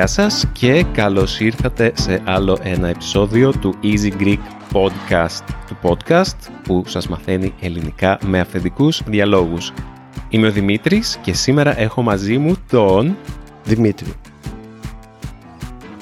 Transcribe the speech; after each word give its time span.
Γεια 0.00 0.08
σας 0.08 0.46
και 0.52 0.84
καλώς 0.92 1.40
ήρθατε 1.40 1.92
σε 1.94 2.22
άλλο 2.24 2.58
ένα 2.62 2.88
επεισόδιο 2.88 3.52
του 3.52 3.74
Easy 3.82 4.22
Greek 4.22 4.38
Podcast, 4.72 5.44
του 5.66 5.76
podcast 5.82 6.36
που 6.62 6.82
σας 6.86 7.08
μαθαίνει 7.08 7.54
ελληνικά 7.60 8.18
με 8.24 8.40
αυθεντικούς 8.40 9.02
διαλόγους. 9.06 9.72
Είμαι 10.28 10.46
ο 10.46 10.50
Δημήτρης 10.50 11.18
και 11.22 11.32
σήμερα 11.32 11.80
έχω 11.80 12.02
μαζί 12.02 12.38
μου 12.38 12.56
τον... 12.70 13.16
Δημήτρη. 13.64 14.12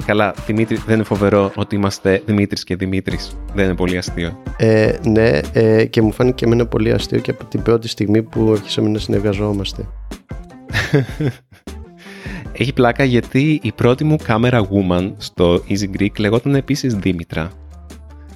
Καλά, 0.07 0.35
Δημήτρη, 0.47 0.77
δεν 0.77 0.95
είναι 0.95 1.05
φοβερό 1.05 1.53
ότι 1.55 1.75
είμαστε 1.75 2.23
Δημήτρης 2.27 2.65
και 2.65 2.77
Δημήτρης. 2.77 3.37
Δεν 3.55 3.65
είναι 3.65 3.75
πολύ 3.75 3.97
αστείο. 3.97 4.43
Ε, 4.57 4.93
ναι, 5.07 5.41
ε, 5.53 5.85
και 5.85 6.03
μου 6.03 6.13
φάνηκε 6.13 6.45
εμένα 6.45 6.67
πολύ 6.67 6.93
αστείο 6.93 7.19
και 7.19 7.31
από 7.31 7.45
την 7.45 7.63
πρώτη 7.63 7.89
στιγμή 7.89 8.23
που 8.23 8.53
αρχίσαμε 8.53 8.89
να 8.89 8.99
συνεργαζόμαστε. 8.99 9.89
Έχει 12.61 12.73
πλάκα 12.73 13.05
γιατί 13.05 13.61
η 13.63 13.73
πρώτη 13.73 14.05
μου 14.05 14.17
camera 14.27 14.63
woman 14.63 15.13
στο 15.17 15.65
Easy 15.69 16.01
Greek 16.01 16.19
λεγόταν 16.19 16.55
επίσης 16.55 16.95
Δήμητρα. 16.95 17.51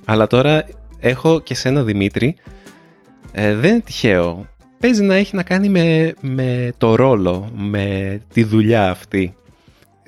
Αλλά 0.04 0.26
τώρα 0.26 0.64
έχω 0.98 1.40
και 1.40 1.54
σένα 1.54 1.82
Δημήτρη. 1.82 2.36
Ε, 3.32 3.54
δεν 3.54 3.70
είναι 3.70 3.80
τυχαίο. 3.80 4.48
Παίζει 4.78 5.02
να 5.02 5.14
έχει 5.14 5.36
να 5.36 5.42
κάνει 5.42 5.68
με, 5.68 6.14
με 6.20 6.72
το 6.78 6.94
ρόλο, 6.94 7.52
με 7.56 8.20
τη 8.32 8.44
δουλειά 8.44 8.90
αυτή. 8.90 9.34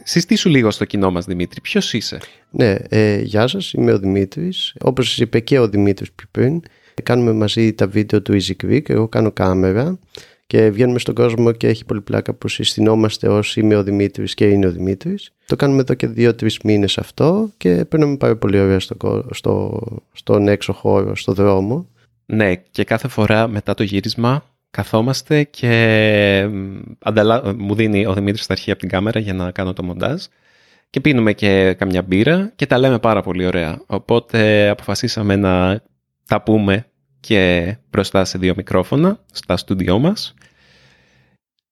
Συστήσου 0.03 0.49
λίγο 0.49 0.71
στο 0.71 0.85
κοινό 0.85 1.11
μας 1.11 1.25
Δημήτρη. 1.25 1.61
Ποιος 1.61 1.93
είσαι; 1.93 2.19
Ναι, 2.51 2.75
ε, 2.89 3.21
γεια 3.21 3.47
σας, 3.47 3.73
είμαι 3.73 3.93
ο 3.93 3.99
Δημήτρης. 3.99 4.75
Όπως 4.81 5.09
σας 5.09 5.19
είπε 5.19 5.41
και 5.41 5.59
ο 5.59 5.69
Δημήτρης 5.69 6.13
πιο 6.13 6.27
πριν, 6.31 6.63
κάνουμε 7.03 7.33
μαζί 7.33 7.73
τα 7.73 7.87
βίντεο 7.87 8.23
του 8.23 8.37
Easy 8.41 8.65
Greek. 8.65 8.91
Εγώ 8.91 9.09
κάνω 9.09 9.33
κάμερα 9.33 9.99
και 10.47 10.71
βγαίνουμε 10.71 10.99
στον 10.99 11.15
κόσμο 11.15 11.53
και 11.53 11.69
έχει 11.69 11.85
πολύ 11.85 12.01
πλάκα 12.01 12.35
που 12.35 12.49
συστηνόμαστε 12.49 13.29
ως 13.29 13.57
είμαι 13.57 13.77
ο 13.77 13.83
Δημήτρης 13.83 14.35
και 14.35 14.49
είναι 14.49 14.67
ο 14.67 14.71
Δημήτρης. 14.71 15.33
Το 15.47 15.57
κάνουμε 15.57 15.81
εδώ 15.81 15.95
και 15.95 16.07
δύο-τρεις 16.07 16.59
μήνες 16.65 16.99
αυτό 16.99 17.51
και 17.57 17.85
παίρνουμε 17.85 18.17
πάρα 18.17 18.37
πολύ 18.37 18.61
ωραία 18.61 18.81
στο, 18.81 19.27
στο, 19.31 19.81
στον 20.13 20.49
έξω 20.49 20.73
χώρο, 20.73 21.17
στο 21.17 21.33
δρόμο. 21.33 21.89
Ναι, 22.27 22.55
και 22.55 22.85
κάθε 22.85 23.09
φορά 23.09 23.49
μετά 23.49 23.75
το 23.75 23.83
γύρισμα 23.83 24.45
καθόμαστε 24.71 25.45
και 25.45 26.49
ανταλα... 26.99 27.55
μου 27.57 27.75
δίνει 27.75 28.07
ο 28.07 28.15
Δημήτρης 28.15 28.47
τα 28.47 28.53
αρχεία 28.53 28.73
από 28.73 28.83
την 28.83 28.91
κάμερα 28.91 29.21
για 29.21 29.35
να 29.35 29.51
κάνω 29.51 29.73
το 29.73 29.83
μοντάζ 29.83 30.25
και 30.91 31.01
πίνουμε 31.01 31.33
και 31.33 31.75
καμιά 31.79 32.03
μπύρα 32.03 32.53
και 32.57 32.67
τα 32.67 32.79
λέμε 32.79 32.99
πάρα 32.99 33.23
πολύ 33.23 33.47
ωραία. 33.47 33.83
Οπότε 33.87 34.69
αποφασίσαμε 34.69 35.37
να 35.37 35.83
τα 36.27 36.43
πούμε 36.43 36.87
και 37.27 37.77
μπροστά 37.91 38.25
σε 38.25 38.39
δύο 38.39 38.55
μικρόφωνα 38.57 39.25
στα 39.33 39.57
στούντιό 39.57 39.99
μας. 39.99 40.35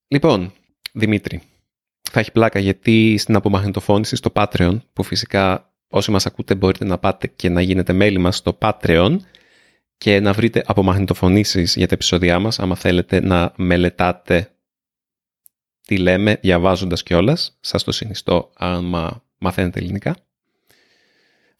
Λοιπόν, 0.08 0.52
Δημήτρη, 0.92 1.42
θα 2.10 2.20
έχει 2.20 2.32
πλάκα 2.32 2.58
γιατί 2.58 3.16
στην 3.18 3.36
απομαγνητοφώνηση 3.36 4.16
στο 4.16 4.32
Patreon, 4.34 4.78
που 4.92 5.02
φυσικά 5.02 5.72
όσοι 5.90 6.10
μας 6.10 6.26
ακούτε 6.26 6.54
μπορείτε 6.54 6.84
να 6.84 6.98
πάτε 6.98 7.26
και 7.26 7.48
να 7.48 7.60
γίνετε 7.60 7.92
μέλη 7.92 8.18
μας 8.18 8.36
στο 8.36 8.58
Patreon 8.60 9.16
και 9.96 10.20
να 10.20 10.32
βρείτε 10.32 10.62
απομαγνητοφωνήσεις 10.66 11.76
για 11.76 11.88
τα 11.88 11.94
επεισόδια 11.94 12.38
μας, 12.38 12.58
άμα 12.58 12.74
θέλετε 12.74 13.20
να 13.20 13.52
μελετάτε 13.56 14.56
τι 15.86 15.98
λέμε 15.98 16.38
διαβάζοντας 16.42 17.02
κιόλας. 17.02 17.58
Σας 17.60 17.84
το 17.84 17.92
συνιστώ 17.92 18.50
άμα 18.54 19.24
μαθαίνετε 19.38 19.78
ελληνικά. 19.78 20.16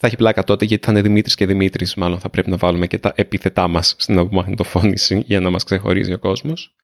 Θα 0.04 0.10
έχει 0.10 0.16
πλάκα 0.16 0.44
τότε 0.44 0.64
γιατί 0.64 0.84
θα 0.84 0.92
είναι 0.92 1.02
Δημήτρης 1.02 1.34
και 1.34 1.46
Δημήτρης, 1.46 1.94
μάλλον 1.94 2.20
θα 2.20 2.30
πρέπει 2.30 2.50
να 2.50 2.56
βάλουμε 2.56 2.86
και 2.86 2.98
τα 2.98 3.12
επίθετά 3.16 3.68
μας 3.68 3.94
στην 3.98 4.18
απομαγνητοφώνηση 4.18 5.22
για 5.26 5.40
να 5.40 5.50
μας 5.50 5.64
ξεχωρίζει 5.64 6.12
ο 6.12 6.18
κόσμος. 6.18 6.74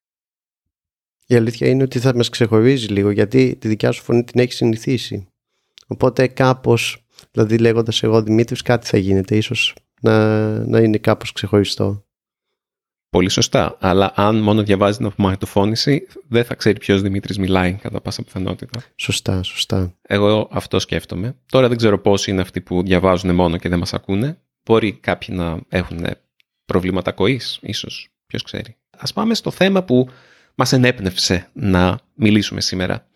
Η 1.27 1.35
αλήθεια 1.35 1.67
είναι 1.67 1.83
ότι 1.83 1.99
θα 1.99 2.15
μας 2.15 2.29
ξεχωρίζει 2.29 2.87
λίγο 2.87 3.09
γιατί 3.09 3.55
τη 3.55 3.67
δικιά 3.67 3.91
σου 3.91 4.03
φωνή 4.03 4.23
την 4.23 4.39
έχει 4.39 4.53
συνηθίσει. 4.53 5.27
Οπότε 5.87 6.27
κάπως, 6.27 7.05
δηλαδή 7.31 7.57
λέγοντας 7.57 8.03
εγώ 8.03 8.23
Δημήτρης 8.23 8.61
κάτι 8.61 8.87
θα 8.87 8.97
γίνεται, 8.97 9.35
ίσως 9.35 9.75
να, 10.01 10.47
να 10.65 10.79
είναι 10.79 10.97
κάπως 10.97 11.31
ξεχωριστό. 11.31 12.05
Πολύ 13.09 13.29
σωστά. 13.29 13.77
Αλλά 13.79 14.11
αν 14.15 14.37
μόνο 14.39 14.63
διαβάζει 14.63 14.97
την 14.97 15.05
απομαγνητοφώνηση, 15.05 16.07
δεν 16.27 16.43
θα 16.43 16.55
ξέρει 16.55 16.79
ποιος 16.79 17.01
Δημήτρης 17.01 17.37
μιλάει 17.37 17.73
κατά 17.73 18.01
πάσα 18.01 18.23
πιθανότητα. 18.23 18.83
Σωστά, 18.95 19.43
σωστά. 19.43 19.93
Εγώ 20.01 20.47
αυτό 20.51 20.79
σκέφτομαι. 20.79 21.35
Τώρα 21.45 21.67
δεν 21.67 21.77
ξέρω 21.77 21.99
πόσοι 21.99 22.31
είναι 22.31 22.41
αυτοί 22.41 22.61
που 22.61 22.83
διαβάζουν 22.83 23.35
μόνο 23.35 23.57
και 23.57 23.69
δεν 23.69 23.79
μας 23.79 23.93
ακούνε. 23.93 24.41
Μπορεί 24.65 24.93
κάποιοι 24.93 25.35
να 25.37 25.59
έχουν 25.69 26.05
προβλήματα 26.65 27.09
ακοής, 27.09 27.59
ίσως. 27.61 28.09
Ποιος 28.27 28.43
ξέρει. 28.43 28.75
Α 28.97 29.13
πάμε 29.13 29.33
στο 29.33 29.51
θέμα 29.51 29.83
που 29.83 30.09
μας 30.55 30.73
ενέπνευσε 30.73 31.49
να 31.53 31.99
μιλήσουμε 32.13 32.61
σήμερα. 32.61 33.07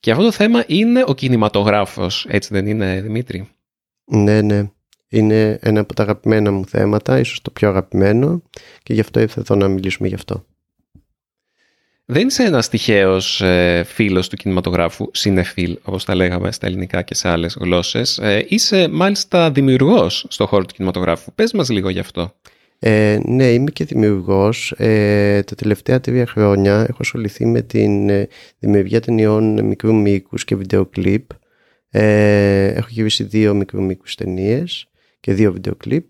Και 0.00 0.10
αυτό 0.10 0.24
το 0.24 0.32
θέμα 0.32 0.64
είναι 0.66 1.04
ο 1.06 1.14
κινηματογράφος, 1.14 2.26
έτσι 2.28 2.48
δεν 2.52 2.66
είναι 2.66 3.00
Δημήτρη; 3.00 3.48
Ναι, 4.04 4.42
ναι. 4.42 4.70
Είναι 5.08 5.58
ένα 5.62 5.80
από 5.80 5.94
τα 5.94 6.02
αγαπημένα 6.02 6.52
μου 6.52 6.66
θέματα, 6.66 7.18
ίσως 7.18 7.42
το 7.42 7.50
πιο 7.50 7.68
αγαπημένο 7.68 8.42
και 8.82 8.92
γι' 8.94 9.00
αυτό 9.00 9.20
ήρθα 9.20 9.40
εδώ 9.40 9.54
να 9.54 9.68
μιλήσουμε 9.68 10.08
γι' 10.08 10.14
αυτό. 10.14 10.44
Δεν 12.10 12.26
είσαι 12.26 12.42
ένας 12.42 12.68
τυχαίος 12.68 13.40
ε, 13.40 13.82
φίλος 13.86 14.28
του 14.28 14.36
κινηματογράφου, 14.36 15.10
συνεφίλ, 15.12 15.78
όπως 15.82 16.04
τα 16.04 16.14
λέγαμε 16.14 16.52
στα 16.52 16.66
ελληνικά 16.66 17.02
και 17.02 17.14
σε 17.14 17.28
άλλες 17.28 17.56
γλώσσες. 17.60 18.18
Ε, 18.18 18.46
είσαι 18.48 18.88
μάλιστα 18.88 19.50
δημιουργός 19.50 20.26
στο 20.28 20.46
χώρο 20.46 20.64
του 20.64 20.74
κινηματογράφου. 20.74 21.32
Πες 21.32 21.52
μας 21.52 21.70
λίγο 21.70 21.88
γι' 21.88 21.98
αυτό. 21.98 22.34
Ε, 22.78 23.18
ναι, 23.24 23.46
είμαι 23.46 23.70
και 23.70 23.84
δημιουργός. 23.84 24.74
Ε, 24.76 25.42
τα 25.42 25.54
τελευταία 25.54 26.00
τρία 26.00 26.26
χρόνια 26.26 26.86
έχω 26.88 26.98
ασχοληθεί 27.00 27.46
με 27.46 27.62
την 27.62 28.08
ε, 28.08 28.28
δημιουργία 28.58 29.00
ταινιών 29.00 29.64
μικρού 29.64 29.94
μήκους 29.94 30.44
και 30.44 30.56
βιντεοκλίπ. 30.56 31.30
Ε, 31.90 32.66
έχω 32.66 32.88
γυρίσει 32.90 33.24
δύο 33.24 33.54
μικρού 33.54 33.82
μήκους 33.82 34.14
ταινίες 34.14 34.87
και 35.20 35.32
δύο 35.32 35.52
βίντεο 35.52 35.74
κλιπ. 35.74 36.04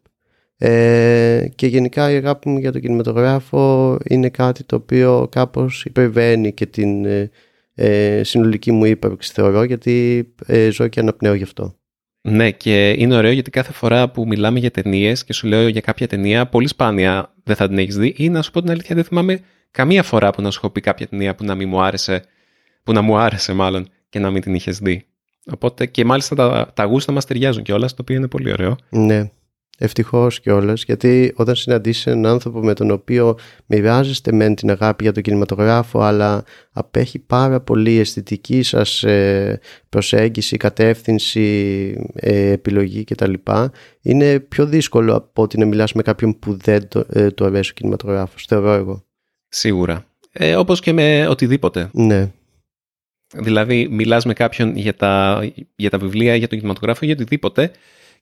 Ε, 0.61 1.49
και 1.55 1.67
γενικά 1.67 2.11
η 2.11 2.15
αγάπη 2.15 2.49
μου 2.49 2.59
για 2.59 2.73
τον 2.73 2.81
κινηματογράφο 2.81 3.97
είναι 4.05 4.29
κάτι 4.29 4.65
το 4.65 4.77
οποίο 4.77 5.29
κάπως 5.31 5.85
υπερβαίνει 5.85 6.53
και 6.53 6.67
την 6.67 7.05
ε, 7.05 7.31
ε 7.75 8.23
συνολική 8.25 8.73
μου 8.73 8.85
ύπαρξη 8.85 9.33
θεωρώ 9.33 9.63
γιατί 9.63 10.29
ε, 10.47 10.71
ζω 10.71 10.89
και 10.89 11.01
αναπνέω 11.01 11.35
γι' 11.35 11.43
αυτό. 11.43 11.77
Ναι 12.21 12.51
και 12.51 12.91
είναι 12.91 13.17
ωραίο 13.17 13.31
γιατί 13.31 13.51
κάθε 13.51 13.73
φορά 13.73 14.11
που 14.11 14.27
μιλάμε 14.27 14.59
για 14.59 14.71
ταινίες 14.71 15.25
και 15.25 15.33
σου 15.33 15.47
λέω 15.47 15.69
για 15.69 15.81
κάποια 15.81 16.07
ταινία 16.07 16.47
πολύ 16.47 16.69
σπάνια 16.69 17.35
δεν 17.43 17.57
θα 17.57 17.69
την 17.69 17.79
έχεις 17.79 17.97
δει 17.97 18.15
ή 18.17 18.29
να 18.29 18.43
σου 18.43 18.51
πω 18.51 18.61
την 18.61 18.71
αλήθεια 18.71 18.95
δεν 18.95 19.05
θυμάμαι 19.05 19.41
καμία 19.71 20.03
φορά 20.03 20.31
που 20.31 20.43
να 20.43 20.51
σου 20.51 20.61
έχω 20.63 20.73
πει 20.73 20.81
κάποια 20.81 21.07
ταινία 21.07 21.35
που 21.35 21.45
να 21.45 21.55
μην 21.55 21.69
μου 21.69 21.83
άρεσε 21.83 22.25
που 22.83 22.93
να 22.93 23.01
μου 23.01 23.17
άρεσε 23.17 23.53
μάλλον 23.53 23.89
και 24.09 24.19
να 24.19 24.31
μην 24.31 24.43
την 24.43 24.55
είχες 24.55 24.79
δει. 24.79 25.08
Οπότε 25.53 25.87
και 25.87 26.05
μάλιστα 26.05 26.35
τα, 26.35 26.71
τα 26.75 26.85
γούστα 26.85 27.13
μας 27.13 27.25
ταιριάζουν 27.25 27.63
κιόλας, 27.63 27.95
το 27.95 27.99
οποίο 28.01 28.17
είναι 28.17 28.29
πολύ 28.29 28.53
ωραίο. 28.53 28.77
Ναι, 28.91 29.31
ευτυχώς 29.79 30.41
κιόλας, 30.41 30.85
γιατί 30.85 31.33
όταν 31.37 31.55
συναντήσει 31.55 32.11
έναν 32.11 32.27
άνθρωπο 32.33 32.61
με 32.61 32.75
τον 32.75 32.91
οποίο 32.91 33.39
μοιράζεστε 33.67 34.33
μεν 34.33 34.55
την 34.55 34.71
αγάπη 34.71 35.03
για 35.03 35.13
τον 35.13 35.23
κινηματογράφο, 35.23 36.01
αλλά 36.01 36.45
απέχει 36.73 37.19
πάρα 37.19 37.61
πολύ 37.61 37.93
η 37.93 37.99
αισθητική 37.99 38.63
σας 38.63 39.03
ε, 39.03 39.61
προσέγγιση, 39.89 40.57
κατεύθυνση, 40.57 41.41
ε, 42.15 42.51
επιλογή 42.51 43.05
κτλ. 43.05 43.33
Είναι 44.03 44.41
πιο 44.41 44.67
δύσκολο 44.67 45.15
από 45.15 45.43
ότι 45.43 45.59
να 45.59 45.67
μιλάς 45.67 45.93
με 45.93 46.03
κάποιον 46.03 46.39
που 46.39 46.57
δεν 46.57 46.89
το, 46.89 47.05
ε, 47.09 47.31
το 47.31 47.45
αρέσει 47.45 47.71
ο 47.71 47.75
κινηματογράφος, 47.75 48.45
θεωρώ 48.49 48.73
εγώ. 48.73 49.05
Σίγουρα. 49.49 50.07
Ε, 50.33 50.57
Όπως 50.57 50.81
και 50.81 50.93
με 50.93 51.27
οτιδήποτε. 51.29 51.91
Ναι. 51.93 52.31
Δηλαδή, 53.35 53.89
μιλάς 53.91 54.25
με 54.25 54.33
κάποιον 54.33 54.77
για 54.77 54.97
τα, 54.97 55.43
για 55.77 55.91
τα 55.91 55.99
βιβλία, 55.99 56.35
για 56.35 56.49
τον 56.49 56.59
κινηματογράφο, 56.59 57.05
για 57.05 57.15
οτιδήποτε 57.15 57.71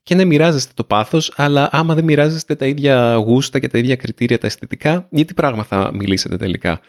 και 0.03 0.15
να 0.15 0.25
μοιράζεστε 0.25 0.71
το 0.75 0.83
πάθος, 0.83 1.33
αλλά 1.35 1.69
άμα 1.71 1.95
δεν 1.95 2.03
μοιράζεστε 2.03 2.55
τα 2.55 2.65
ίδια 2.65 3.15
γούστα 3.15 3.59
και 3.59 3.67
τα 3.67 3.77
ίδια 3.77 3.95
κριτήρια, 3.95 4.37
τα 4.37 4.47
αισθητικά, 4.47 5.07
για 5.09 5.25
τι 5.25 5.33
πράγμα 5.33 5.63
θα 5.63 5.91
μιλήσετε 5.93 6.37
τελικά; 6.37 6.79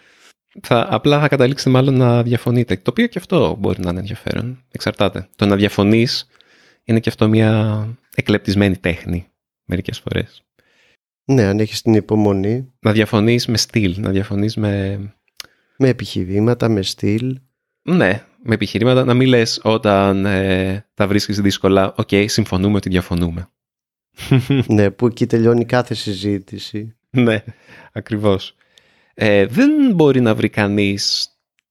Θα, 0.62 0.86
απλά 0.90 1.20
θα 1.20 1.28
καταλήξετε 1.28 1.70
μάλλον 1.70 1.96
να 1.96 2.22
διαφωνείτε. 2.22 2.76
Το 2.76 2.90
οποίο 2.90 3.06
και 3.06 3.18
αυτό 3.18 3.56
μπορεί 3.58 3.80
να 3.80 3.90
είναι 3.90 3.98
ενδιαφέρον. 3.98 4.64
Εξαρτάται. 4.70 5.28
Το 5.36 5.46
να 5.46 5.56
διαφωνείς 5.56 6.26
είναι 6.84 7.00
και 7.00 7.08
αυτό 7.08 7.28
μια 7.28 7.86
εκλεπτισμένη 8.14 8.76
τέχνη 8.76 9.26
μερικές 9.64 9.98
φορές. 9.98 10.42
Ναι, 11.24 11.42
αν 11.42 11.60
έχεις 11.60 11.82
την 11.82 11.94
υπομονή. 11.94 12.72
Να 12.80 12.92
διαφωνείς 12.92 13.46
με 13.46 13.56
στυλ, 13.56 13.94
να 13.98 14.10
διαφωνείς 14.10 14.56
με. 14.56 14.98
Με 15.78 15.88
επιχειρήματα, 15.88 16.68
με 16.68 16.82
στυλ. 16.82 17.38
Ναι, 17.88 18.24
με 18.42 18.54
επιχειρήματα 18.54 19.04
να 19.04 19.14
μην 19.14 19.28
λες 19.28 19.60
όταν 19.62 20.26
ε, 20.26 20.86
τα 20.94 21.06
βρίσκεις 21.06 21.40
δύσκολα, 21.40 21.94
OK, 21.96 22.08
okay, 22.10 22.24
συμφωνούμε 22.28 22.76
ότι 22.76 22.88
διαφωνούμε. 22.88 23.48
ναι, 24.68 24.90
που 24.90 25.06
εκεί 25.06 25.26
τελειώνει 25.26 25.64
κάθε 25.64 25.94
συζήτηση. 25.94 26.96
ναι, 27.10 27.44
ακριβώς. 27.92 28.54
Ε, 29.14 29.46
δεν 29.46 29.70
μπορεί 29.94 30.20
να 30.20 30.34
βρει 30.34 30.48
κανείς 30.48 31.28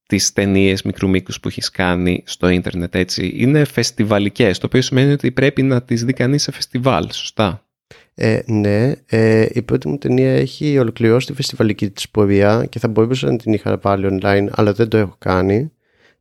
τις 0.07 0.33
ταινίες 0.33 0.81
μικρού 0.81 1.09
μήκους 1.09 1.39
που 1.39 1.47
έχεις 1.47 1.69
κάνει 1.69 2.23
στο 2.25 2.47
ίντερνετ 2.47 2.95
έτσι. 2.95 3.31
Είναι 3.35 3.63
φεστιβαλικές, 3.63 4.57
το 4.57 4.65
οποίο 4.65 4.81
σημαίνει 4.81 5.11
ότι 5.11 5.31
πρέπει 5.31 5.61
να 5.61 5.81
τις 5.81 6.03
δει 6.03 6.13
κανείς 6.13 6.43
σε 6.43 6.51
φεστιβάλ, 6.51 7.11
σωστά. 7.11 7.67
Ε, 8.13 8.39
ναι, 8.45 8.91
ε, 9.05 9.47
η 9.51 9.61
πρώτη 9.61 9.87
μου 9.87 9.97
ταινία 9.97 10.31
έχει 10.31 10.77
ολοκληρώσει 10.77 11.27
τη 11.27 11.33
φεστιβαλική 11.33 11.89
της 11.89 12.09
πορεία 12.09 12.65
και 12.65 12.79
θα 12.79 12.87
μπορούσα 12.87 13.31
να 13.31 13.37
την 13.37 13.53
είχα 13.53 13.77
βάλει 13.77 14.19
online, 14.21 14.47
αλλά 14.51 14.73
δεν 14.73 14.87
το 14.87 14.97
έχω 14.97 15.15
κάνει. 15.19 15.71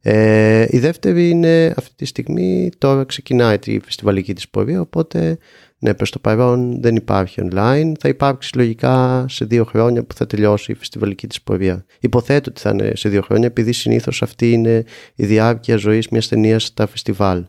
Ε, 0.08 0.66
η 0.68 0.78
δεύτερη 0.78 1.30
είναι 1.30 1.74
αυτή 1.76 1.94
τη 1.96 2.04
στιγμή 2.04 2.70
τώρα 2.78 3.04
ξεκινάει 3.04 3.58
τη 3.58 3.78
φεστιβαλική 3.84 4.34
της 4.34 4.48
πορεία 4.48 4.80
οπότε 4.80 5.38
ναι 5.78 5.94
προς 5.94 6.10
το 6.10 6.18
παρόν 6.18 6.80
δεν 6.80 6.96
υπάρχει 6.96 7.48
online. 7.50 7.92
Θα 7.98 8.08
υπάρξει 8.08 8.56
λογικά 8.56 9.26
σε 9.28 9.44
δύο 9.44 9.64
χρόνια 9.64 10.04
που 10.04 10.14
θα 10.14 10.26
τελειώσει 10.26 10.72
η 10.72 10.74
φεστιβαλική 10.74 11.26
της 11.26 11.42
πορεία. 11.42 11.84
Υποθέτω 12.00 12.50
ότι 12.50 12.60
θα 12.60 12.70
είναι 12.70 12.92
σε 12.94 13.08
δύο 13.08 13.22
χρόνια 13.22 13.46
επειδή 13.46 13.72
συνήθως 13.72 14.22
αυτή 14.22 14.52
είναι 14.52 14.84
η 15.14 15.26
διάρκεια 15.26 15.76
ζωής 15.76 16.08
μιας 16.08 16.28
ταινίας 16.28 16.64
στα 16.64 16.86
φεστιβάλ. 16.86 17.44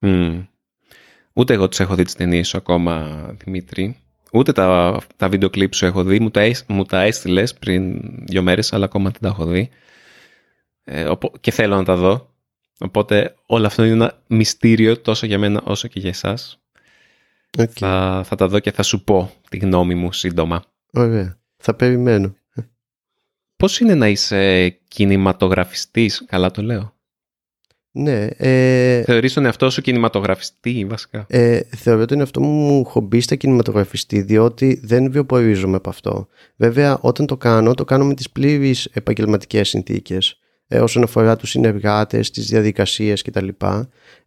Mm. 0.00 0.46
Ούτε 1.32 1.54
εγώ 1.54 1.68
τις 1.68 1.80
έχω 1.80 1.94
δει 1.94 2.04
τις 2.04 2.14
ταινίες 2.14 2.48
σου 2.48 2.56
ακόμα 2.56 3.26
Δημήτρη. 3.44 3.96
Ούτε 4.32 4.52
τα, 4.52 4.98
τα 5.16 5.28
βίντεο 5.28 5.50
κλιπ 5.50 5.74
σου 5.74 5.86
έχω 5.86 6.04
δει, 6.04 6.20
μου 6.20 6.30
τα, 6.30 6.42
μου 6.66 6.84
τα 6.84 7.02
έστειλες 7.02 7.54
πριν 7.54 8.00
δύο 8.26 8.42
μέρες, 8.42 8.72
αλλά 8.72 8.84
ακόμα 8.84 9.10
δεν 9.10 9.20
τα 9.20 9.28
έχω 9.28 9.44
δει. 9.44 9.70
Ε, 10.84 11.12
και 11.40 11.50
θέλω 11.50 11.76
να 11.76 11.84
τα 11.84 11.96
δω. 11.96 12.34
Οπότε 12.78 13.34
όλο 13.46 13.66
αυτό 13.66 13.84
είναι 13.84 13.92
ένα 13.92 14.22
μυστήριο 14.26 14.98
τόσο 14.98 15.26
για 15.26 15.38
μένα 15.38 15.62
όσο 15.64 15.88
και 15.88 16.00
για 16.00 16.08
εσάς. 16.08 16.58
Θα, 17.68 18.22
θα 18.24 18.36
τα 18.36 18.48
δω 18.48 18.58
και 18.58 18.72
θα 18.72 18.82
σου 18.82 19.04
πω 19.04 19.32
τη 19.48 19.56
γνώμη 19.56 19.94
μου 19.94 20.12
σύντομα. 20.12 20.64
Ωραία. 20.92 21.38
Θα 21.56 21.74
περιμένω. 21.74 22.34
Πώς 23.56 23.80
είναι 23.80 23.94
να 23.94 24.08
είσαι 24.08 24.68
κινηματογραφιστής, 24.68 26.24
καλά 26.26 26.50
το 26.50 26.62
λέω. 26.62 26.94
Ναι. 27.96 28.26
Ε, 28.36 29.02
Θεωρείς 29.02 29.32
τον 29.32 29.44
εαυτό 29.44 29.70
σου 29.70 29.80
κινηματογραφιστή 29.80 30.86
βασικά; 30.88 31.26
Ε, 31.28 31.60
θεωρώ 31.76 32.04
τον 32.04 32.20
εαυτό 32.20 32.40
μου 32.40 32.84
χομπίστα 32.84 33.34
κινηματογραφιστή 33.34 34.20
διότι 34.20 34.80
δεν 34.84 35.10
βιοπορίζομαι 35.10 35.76
από 35.76 35.88
αυτό. 35.88 36.28
Βέβαια 36.56 36.98
όταν 37.00 37.26
το 37.26 37.36
κάνω 37.36 37.74
το 37.74 37.84
κάνω 37.84 38.04
με 38.04 38.14
τις 38.14 38.30
πλήρεις 38.30 38.84
επαγγελματικές 38.84 39.68
συνθήκες 39.68 40.30
ε, 40.30 40.43
όσον 40.68 41.02
αφορά 41.02 41.36
τους 41.36 41.50
συνεργάτες, 41.50 42.30
τις 42.30 42.46
διαδικασίες 42.46 43.22
κτλ. 43.22 43.48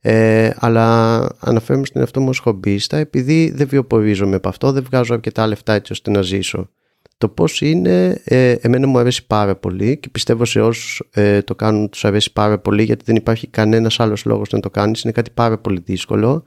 Ε, 0.01 0.50
αλλά 0.56 1.18
αναφέρομαι 1.39 1.86
στον 1.86 2.01
εαυτό 2.01 2.22
μου 2.22 2.30
ως 2.30 2.39
χομπίστα 2.39 2.98
επειδή 2.98 3.51
δεν 3.56 3.68
βιοπορίζομαι 3.68 4.36
από 4.36 4.50
αυτό, 4.50 4.72
δεν 4.72 4.84
βγάζω 4.84 5.13
αρκετά 5.13 5.48
λεφτά 5.48 5.74
έτσι 5.74 5.92
ώστε 5.92 6.12
να 6.12 6.22
ζήσω. 6.22 6.69
Το 7.18 7.30
πώς 7.30 7.62
είναι, 7.62 8.22
ε, 8.24 8.51
εμένα 8.51 8.88
μου 8.88 8.98
αρέσει 8.98 9.28
πάρα 9.28 9.56
πολύ 9.56 9.98
και 9.98 10.10
πιστεύω 10.10 10.45
σε 10.45 10.62
όσους 10.62 11.04
ε, 11.12 11.42
το 11.42 11.56
κάνουν 11.56 11.89
τους 11.89 12.06
αρέσει 12.06 12.34
πάρα 12.34 12.60
πολύ 12.60 12.83
γιατί 12.83 13.04
δεν 13.06 13.16
υπάρχει 13.16 13.48
κανένας 13.48 14.00
άλλος 14.00 14.25
λόγος 14.25 14.50
να 14.50 14.60
το 14.60 14.69
κάνεις. 14.69 15.01
Είναι 15.01 15.13
κάτι 15.13 15.31
πάρα 15.33 15.57
πολύ 15.57 15.81
δύσκολο, 15.86 16.44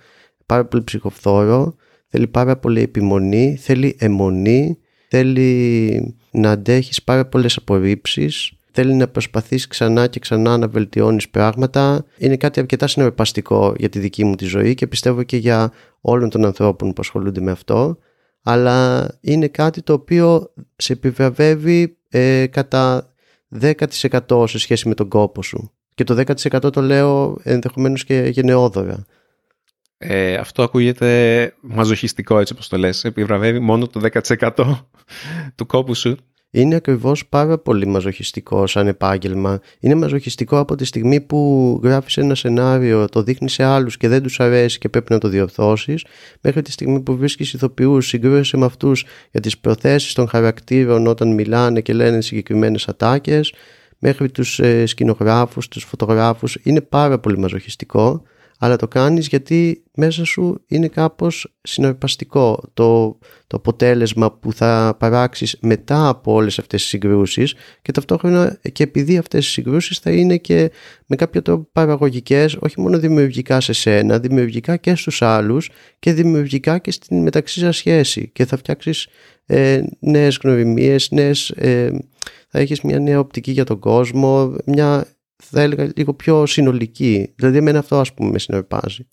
πάρα 0.46 0.64
πολύ 0.64 0.84
ψυχοφθόρο, 0.84 1.74
θέλει 2.08 2.26
πάρα 2.26 2.56
πολύ 2.56 2.80
επιμονή, 2.80 3.56
θέλει 3.60 3.96
αιμονή, 3.98 4.78
θέλει 5.08 6.16
να 6.30 6.50
αντέχεις 6.50 7.02
πάρα 7.02 7.26
πολλές 7.26 7.56
απορρίψεις, 7.56 8.52
θέλει 8.80 8.94
να 8.94 9.08
προσπαθείς 9.08 9.66
ξανά 9.66 10.06
και 10.06 10.18
ξανά 10.18 10.56
να 10.56 10.68
βελτιώνεις 10.68 11.28
πράγματα. 11.28 12.04
Είναι 12.18 12.36
κάτι 12.36 12.60
αρκετά 12.60 12.86
συναρπαστικό 12.86 13.74
για 13.78 13.88
τη 13.88 13.98
δική 13.98 14.24
μου 14.24 14.34
τη 14.34 14.44
ζωή 14.44 14.74
και 14.74 14.86
πιστεύω 14.86 15.22
και 15.22 15.36
για 15.36 15.72
όλων 16.00 16.30
των 16.30 16.44
ανθρώπων 16.44 16.88
που 16.92 17.00
ασχολούνται 17.00 17.40
με 17.40 17.50
αυτό 17.50 17.98
αλλά 18.42 19.08
είναι 19.20 19.48
κάτι 19.48 19.82
το 19.82 19.92
οποίο 19.92 20.52
σε 20.76 20.92
επιβραβεύει 20.92 21.96
ε, 22.08 22.46
κατά 22.46 23.14
10% 23.60 24.44
σε 24.48 24.58
σχέση 24.58 24.88
με 24.88 24.94
τον 24.94 25.08
κόπο 25.08 25.42
σου. 25.42 25.72
Και 25.94 26.04
το 26.04 26.24
10% 26.26 26.72
το 26.72 26.80
λέω 26.80 27.38
ενδεχομένως 27.42 28.04
και 28.04 28.30
γενναιόδωρα. 28.32 29.04
Ε, 29.98 30.34
αυτό 30.34 30.62
ακούγεται 30.62 31.52
μαζοχιστικό 31.60 32.38
έτσι 32.38 32.52
όπως 32.52 32.68
το 32.68 32.78
λες. 32.78 33.04
Επιβραβεύει 33.04 33.58
μόνο 33.58 33.86
το 33.86 34.00
10% 34.36 34.50
του 35.54 35.66
κόπου 35.66 35.94
σου 35.94 36.16
είναι 36.50 36.74
ακριβώς 36.74 37.26
πάρα 37.26 37.58
πολύ 37.58 37.86
μαζοχιστικό 37.86 38.66
σαν 38.66 38.86
επάγγελμα. 38.86 39.60
Είναι 39.80 39.94
μαζοχιστικό 39.94 40.58
από 40.58 40.74
τη 40.74 40.84
στιγμή 40.84 41.20
που 41.20 41.80
γράφεις 41.82 42.16
ένα 42.16 42.34
σενάριο, 42.34 43.08
το 43.08 43.22
δείχνεις 43.22 43.52
σε 43.52 43.62
άλλους 43.64 43.96
και 43.96 44.08
δεν 44.08 44.22
τους 44.22 44.40
αρέσει 44.40 44.78
και 44.78 44.88
πρέπει 44.88 45.12
να 45.12 45.18
το 45.18 45.28
διορθώσεις, 45.28 46.04
μέχρι 46.40 46.62
τη 46.62 46.72
στιγμή 46.72 47.00
που 47.00 47.16
βρίσκεις 47.16 47.52
ηθοποιούς, 47.52 48.06
συγκρούεσαι 48.06 48.56
με 48.56 48.64
αυτούς 48.64 49.04
για 49.30 49.40
τις 49.40 49.58
προθέσεις 49.58 50.12
των 50.12 50.28
χαρακτήρων 50.28 51.06
όταν 51.06 51.34
μιλάνε 51.34 51.80
και 51.80 51.92
λένε 51.92 52.20
συγκεκριμένες 52.20 52.88
ατάκες, 52.88 53.54
μέχρι 53.98 54.30
τους 54.30 54.60
ε, 54.60 54.86
σκηνογράφους, 54.86 55.68
τους 55.68 55.84
φωτογράφους. 55.84 56.58
Είναι 56.62 56.80
πάρα 56.80 57.18
πολύ 57.18 57.38
μαζοχιστικό 57.38 58.22
αλλά 58.62 58.76
το 58.76 58.88
κάνεις 58.88 59.26
γιατί 59.26 59.84
μέσα 59.94 60.24
σου 60.24 60.64
είναι 60.66 60.88
κάπως 60.88 61.54
συναρπαστικό 61.62 62.62
το, 62.74 63.18
το 63.46 63.56
αποτέλεσμα 63.56 64.32
που 64.32 64.52
θα 64.52 64.96
παράξεις 64.98 65.56
μετά 65.60 66.08
από 66.08 66.32
όλες 66.32 66.58
αυτές 66.58 66.80
τις 66.80 66.90
συγκρούσεις 66.90 67.54
και 67.82 67.92
ταυτόχρονα 67.92 68.58
και 68.72 68.82
επειδή 68.82 69.18
αυτές 69.18 69.46
οι 69.46 69.50
συγκρούσεις 69.50 69.98
θα 69.98 70.10
είναι 70.10 70.36
και 70.36 70.70
με 71.06 71.16
κάποιο 71.16 71.42
τρόπο 71.42 71.68
παραγωγικές 71.72 72.56
όχι 72.60 72.80
μόνο 72.80 72.98
δημιουργικά 72.98 73.60
σε 73.60 73.72
σένα, 73.72 74.18
δημιουργικά 74.18 74.76
και 74.76 74.94
στους 74.94 75.22
άλλους 75.22 75.70
και 75.98 76.12
δημιουργικά 76.12 76.78
και 76.78 76.90
στην 76.90 77.22
μεταξύ 77.22 77.60
σας 77.60 77.76
σχέση. 77.76 78.30
Και 78.32 78.44
θα 78.44 78.56
φτιάξεις 78.56 79.08
ε, 79.46 79.82
νέες 80.00 80.38
γνωριμίες, 80.42 81.10
νέες, 81.10 81.50
ε, 81.50 81.90
θα 82.48 82.58
έχεις 82.58 82.80
μια 82.80 82.98
νέα 82.98 83.18
οπτική 83.18 83.50
για 83.50 83.64
τον 83.64 83.78
κόσμο, 83.78 84.56
μια 84.66 85.06
θα 85.40 85.60
έλεγα 85.60 85.92
λίγο 85.96 86.14
πιο 86.14 86.46
συνολική. 86.46 87.32
Δηλαδή 87.36 87.56
εμένα 87.56 87.78
αυτό 87.78 88.00
ας 88.00 88.14
πούμε 88.14 88.30
με 88.30 88.38
συνεπάζει. 88.38 89.06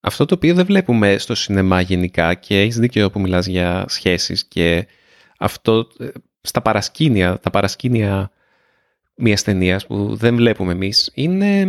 Αυτό 0.00 0.24
το 0.24 0.34
οποίο 0.34 0.54
δεν 0.54 0.66
βλέπουμε 0.66 1.18
στο 1.18 1.34
σινεμά 1.34 1.80
γενικά 1.80 2.34
και 2.34 2.60
έχεις 2.60 2.78
δίκιο 2.78 3.10
που 3.10 3.20
μιλάς 3.20 3.46
για 3.46 3.84
σχέσεις 3.88 4.44
και 4.44 4.86
αυτό 5.38 5.88
ε, 5.98 6.08
στα 6.40 6.62
παρασκήνια, 6.62 7.38
τα 7.38 7.50
παρασκήνια 7.50 8.30
μιας 9.14 9.42
ταινίας 9.42 9.86
που 9.86 10.16
δεν 10.16 10.36
βλέπουμε 10.36 10.72
εμείς 10.72 11.10
είναι 11.14 11.66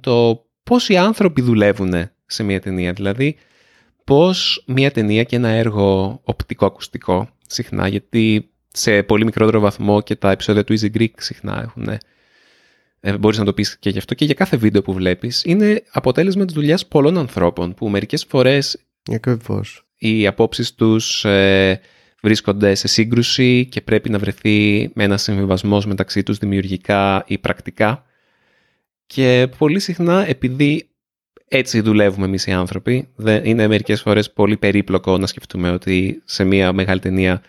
το 0.00 0.46
πώς 0.62 0.88
οι 0.88 0.96
άνθρωποι 0.96 1.40
δουλεύουν 1.40 2.10
σε 2.26 2.42
μια 2.42 2.60
ταινία. 2.60 2.92
Δηλαδή 2.92 3.36
πώς 4.04 4.64
μια 4.66 4.90
ταινία 4.90 5.22
και 5.22 5.36
ένα 5.36 5.48
έργο 5.48 6.20
οπτικό-ακουστικό 6.24 7.28
συχνά 7.46 7.88
γιατί 7.88 8.50
σε 8.68 9.02
πολύ 9.02 9.24
μικρότερο 9.24 9.60
βαθμό 9.60 10.00
και 10.00 10.16
τα 10.16 10.30
επεισόδια 10.30 10.64
του 10.64 10.78
Easy 10.78 10.96
Greek 10.96 11.12
συχνά 11.16 11.62
έχουν 11.62 11.98
ε, 13.00 13.16
μπορείς 13.16 13.38
να 13.38 13.44
το 13.44 13.52
πεις 13.52 13.78
και 13.78 13.90
γι' 13.90 13.98
αυτό 13.98 14.14
και 14.14 14.24
για 14.24 14.34
κάθε 14.34 14.56
βίντεο 14.56 14.82
που 14.82 14.92
βλέπεις, 14.92 15.44
είναι 15.44 15.82
αποτέλεσμα 15.90 16.44
της 16.44 16.54
δουλειάς 16.54 16.86
πολλών 16.86 17.18
ανθρώπων 17.18 17.74
που 17.74 17.88
μερικές 17.88 18.24
φορές 18.24 18.78
Ακριβώς. 19.12 19.86
οι 19.98 20.26
απόψεις 20.26 20.74
τους 20.74 21.24
ε, 21.24 21.80
βρίσκονται 22.22 22.74
σε 22.74 22.88
σύγκρουση 22.88 23.66
και 23.70 23.80
πρέπει 23.80 24.10
να 24.10 24.18
βρεθεί 24.18 24.90
με 24.94 25.04
ένα 25.04 25.16
συμβιβασμός 25.16 25.86
μεταξύ 25.86 26.22
τους 26.22 26.38
δημιουργικά 26.38 27.24
ή 27.26 27.38
πρακτικά 27.38 28.04
και 29.06 29.48
πολύ 29.58 29.80
συχνά 29.80 30.28
επειδή 30.28 30.88
έτσι 31.48 31.80
δουλεύουμε 31.80 32.26
εμείς 32.26 32.46
οι 32.46 32.52
άνθρωποι, 32.52 33.08
είναι 33.42 33.66
μερικές 33.66 34.00
φορές 34.00 34.32
πολύ 34.32 34.56
περίπλοκο 34.56 35.18
να 35.18 35.26
σκεφτούμε 35.26 35.70
ότι 35.70 36.22
σε 36.24 36.44
μια 36.44 36.72
μεγάλη 36.72 37.00
ταινία 37.00 37.42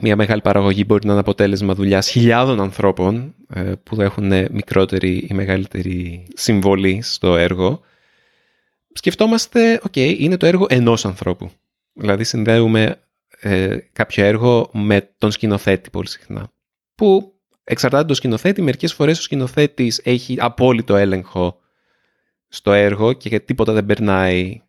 μια 0.00 0.16
μεγάλη 0.16 0.40
παραγωγή 0.40 0.84
μπορεί 0.86 1.06
να 1.06 1.10
είναι 1.10 1.20
αποτέλεσμα 1.20 1.74
δουλειάς 1.74 2.08
χιλιάδων 2.08 2.60
ανθρώπων 2.60 3.34
ε, 3.54 3.72
που 3.82 4.00
έχουν 4.00 4.32
μικρότερη 4.50 5.26
ή 5.30 5.34
μεγαλύτερη 5.34 6.26
συμβολή 6.34 7.02
στο 7.02 7.36
έργο. 7.36 7.80
Σκεφτόμαστε, 8.92 9.80
οκ, 9.84 9.96
είναι 9.96 10.36
το 10.36 10.46
έργο 10.46 10.66
ενός 10.68 11.04
ανθρώπου. 11.04 11.50
Δηλαδή 11.92 12.24
συνδέουμε 12.24 13.00
ε, 13.40 13.76
κάποιο 13.92 14.24
έργο 14.24 14.70
με 14.72 15.10
τον 15.18 15.30
σκηνοθέτη 15.30 15.90
πολύ 15.90 16.08
συχνά. 16.08 16.52
Που 16.94 17.32
εξαρτάται 17.64 18.04
τον 18.04 18.14
σκηνοθέτη, 18.14 18.62
μερικές 18.62 18.92
φορές 18.92 19.18
ο 19.18 19.22
σκηνοθέτης 19.22 20.00
έχει 20.04 20.36
απόλυτο 20.38 20.96
έλεγχο 20.96 21.60
στο 22.48 22.72
έργο 22.72 23.12
και 23.12 23.40
τίποτα 23.40 23.72
δεν 23.72 23.86
περνάει 23.86 24.60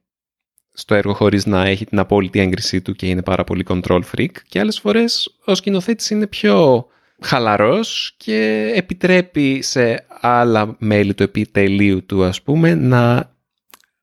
στο 0.74 0.96
έργο 0.96 1.14
χωρίς 1.14 1.46
να 1.46 1.66
έχει 1.66 1.86
την 1.86 2.00
απόλυτη 2.00 2.40
έγκρισή 2.40 2.82
του 2.82 2.94
και 2.94 3.06
είναι 3.06 3.22
πάρα 3.22 3.44
πολύ 3.44 3.66
control 3.68 4.02
freak 4.16 4.32
και 4.48 4.60
άλλες 4.60 4.80
φορές 4.80 5.36
ο 5.46 5.56
σκηνοθέτης 5.56 6.10
είναι 6.10 6.28
πιο 6.28 6.88
χαλαρός 7.22 8.14
και 8.18 8.72
επιτρέπει 8.76 9.62
σε 9.62 10.06
άλλα 10.22 10.76
μέλη 10.80 11.14
του 11.14 11.24
επιτελείου 11.24 12.06
του 12.06 12.24
ας 12.24 12.42
πούμε 12.42 12.76
να, 12.76 13.34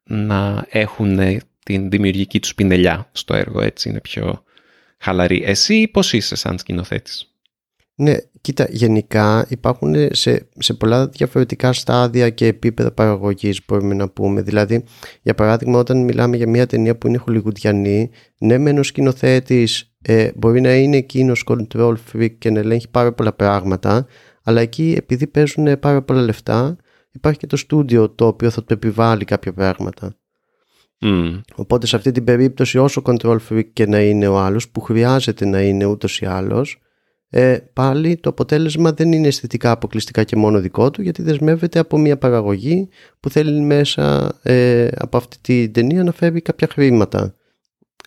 να 0.04 0.66
έχουν 0.68 1.40
την 1.62 1.90
δημιουργική 1.90 2.40
τους 2.40 2.54
πινελιά 2.54 3.08
στο 3.12 3.34
έργο 3.34 3.60
έτσι 3.60 3.88
είναι 3.88 4.00
πιο 4.00 4.44
χαλαρή. 4.98 5.42
Εσύ 5.44 5.88
πώς 5.88 6.12
είσαι 6.12 6.36
σαν 6.36 6.58
σκηνοθέτης; 6.58 7.29
Ναι, 8.00 8.16
κοίτα, 8.40 8.66
γενικά 8.70 9.46
υπάρχουν 9.48 9.94
σε, 10.10 10.48
σε 10.58 10.74
πολλά 10.74 11.06
διαφορετικά 11.06 11.72
στάδια 11.72 12.30
και 12.30 12.46
επίπεδα 12.46 12.92
παραγωγής 12.92 13.60
μπορούμε 13.66 13.94
να 13.94 14.08
πούμε. 14.08 14.42
Δηλαδή, 14.42 14.84
για 15.22 15.34
παράδειγμα, 15.34 15.78
όταν 15.78 16.04
μιλάμε 16.04 16.36
για 16.36 16.48
μια 16.48 16.66
ταινία 16.66 16.96
που 16.96 17.06
είναι 17.06 17.16
χολιγουντιανή, 17.16 18.10
ναι, 18.38 18.58
μεν 18.58 18.78
ο 18.78 18.82
σκηνοθέτης 18.82 19.94
ε, 20.02 20.30
μπορεί 20.34 20.60
να 20.60 20.74
είναι 20.74 20.96
εκείνος 20.96 21.44
control 21.46 21.94
freak 22.12 22.30
και 22.38 22.50
να 22.50 22.58
ελέγχει 22.58 22.88
πάρα 22.90 23.12
πολλά 23.12 23.32
πράγματα, 23.32 24.06
αλλά 24.42 24.60
εκεί 24.60 24.94
επειδή 24.98 25.26
παίζουν 25.26 25.78
πάρα 25.78 26.02
πολλά 26.02 26.20
λεφτά, 26.20 26.76
υπάρχει 27.12 27.38
και 27.38 27.46
το 27.46 27.56
στούντιο 27.56 28.10
το 28.10 28.26
οποίο 28.26 28.50
θα 28.50 28.64
του 28.64 28.72
επιβάλλει 28.72 29.24
κάποια 29.24 29.52
πράγματα. 29.52 30.14
Mm. 31.00 31.40
Οπότε 31.54 31.86
σε 31.86 31.96
αυτή 31.96 32.10
την 32.10 32.24
περίπτωση 32.24 32.78
όσο 32.78 33.02
control 33.04 33.36
freak 33.48 33.66
και 33.72 33.86
να 33.86 34.00
είναι 34.00 34.28
ο 34.28 34.38
άλλος 34.38 34.68
που 34.68 34.80
χρειάζεται 34.80 35.46
να 35.46 35.60
είναι 35.60 35.84
ούτως 35.84 36.20
ή 36.20 36.26
άλλως 36.26 36.80
ε, 37.32 37.58
πάλι 37.72 38.16
το 38.16 38.28
αποτέλεσμα 38.30 38.92
δεν 38.92 39.12
είναι 39.12 39.26
αισθητικά 39.26 39.70
αποκλειστικά 39.70 40.24
και 40.24 40.36
μόνο 40.36 40.60
δικό 40.60 40.90
του 40.90 41.02
γιατί 41.02 41.22
δεσμεύεται 41.22 41.78
από 41.78 41.98
μια 41.98 42.18
παραγωγή 42.18 42.88
που 43.20 43.30
θέλει 43.30 43.60
μέσα 43.60 44.38
ε, 44.42 44.88
από 44.96 45.16
αυτή 45.16 45.38
την 45.40 45.72
ταινία 45.72 46.04
να 46.04 46.12
φέρει 46.12 46.40
κάποια 46.40 46.68
χρήματα. 46.72 47.34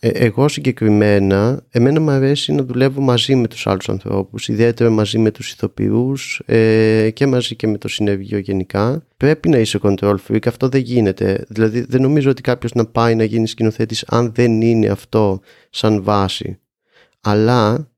Ε, 0.05 0.09
εγώ 0.09 0.47
συγκεκριμένα, 0.47 1.63
εμένα 1.69 2.01
μου 2.01 2.09
αρέσει 2.09 2.53
να 2.53 2.63
δουλεύω 2.63 3.01
μαζί 3.01 3.35
με 3.35 3.47
τους 3.47 3.67
άλλους 3.67 3.89
ανθρώπους, 3.89 4.47
ιδιαίτερα 4.47 4.89
μαζί 4.89 5.17
με 5.17 5.31
τους 5.31 5.51
ηθοποιούς 5.51 6.41
ε, 6.45 7.09
και 7.13 7.27
μαζί 7.27 7.55
και 7.55 7.67
με 7.67 7.77
το 7.77 7.87
συνεργείο 7.87 8.37
γενικά. 8.37 9.05
Πρέπει 9.17 9.49
να 9.49 9.57
είσαι 9.57 9.79
control 9.83 10.15
freak, 10.27 10.47
αυτό 10.47 10.69
δεν 10.69 10.81
γίνεται. 10.81 11.45
Δηλαδή 11.47 11.85
δεν 11.89 12.01
νομίζω 12.01 12.29
ότι 12.29 12.41
κάποιος 12.41 12.73
να 12.73 12.85
πάει 12.85 13.15
να 13.15 13.23
γίνει 13.23 13.47
σκηνοθέτης 13.47 14.03
αν 14.07 14.31
δεν 14.35 14.61
είναι 14.61 14.87
αυτό 14.87 15.39
σαν 15.69 16.03
βάση. 16.03 16.59
Αλλά 17.21 17.92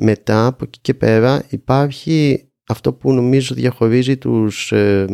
μετά 0.00 0.46
από 0.46 0.64
εκεί 0.64 0.78
και 0.82 0.94
πέρα 0.94 1.44
υπάρχει 1.48 2.44
αυτό 2.66 2.92
που 2.92 3.12
νομίζω 3.12 3.54
διαχωρίζει 3.54 4.16
τους, 4.16 4.72
ε, 4.72 5.04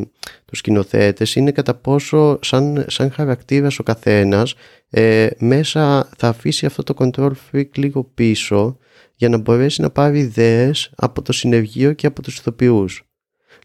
τους 0.44 0.58
σκηνοθέτες 0.58 1.34
είναι 1.34 1.50
κατά 1.50 1.74
πόσο 1.74 2.38
σαν, 2.42 2.84
σαν 2.88 3.10
χαρακτήρας 3.10 3.78
ο 3.78 3.82
καθένας 3.82 4.54
ε, 4.90 5.28
μέσα 5.38 6.08
θα 6.16 6.28
αφήσει 6.28 6.66
αυτό 6.66 6.82
το 6.82 6.94
control 6.98 7.30
freak 7.52 7.68
λίγο 7.74 8.04
πίσω 8.04 8.78
για 9.14 9.28
να 9.28 9.38
μπορέσει 9.38 9.80
να 9.80 9.90
πάρει 9.90 10.18
ιδέες 10.18 10.90
από 10.96 11.22
το 11.22 11.32
συνεργείο 11.32 11.92
και 11.92 12.06
από 12.06 12.22
τους 12.22 12.38
ηθοποιούς. 12.38 13.02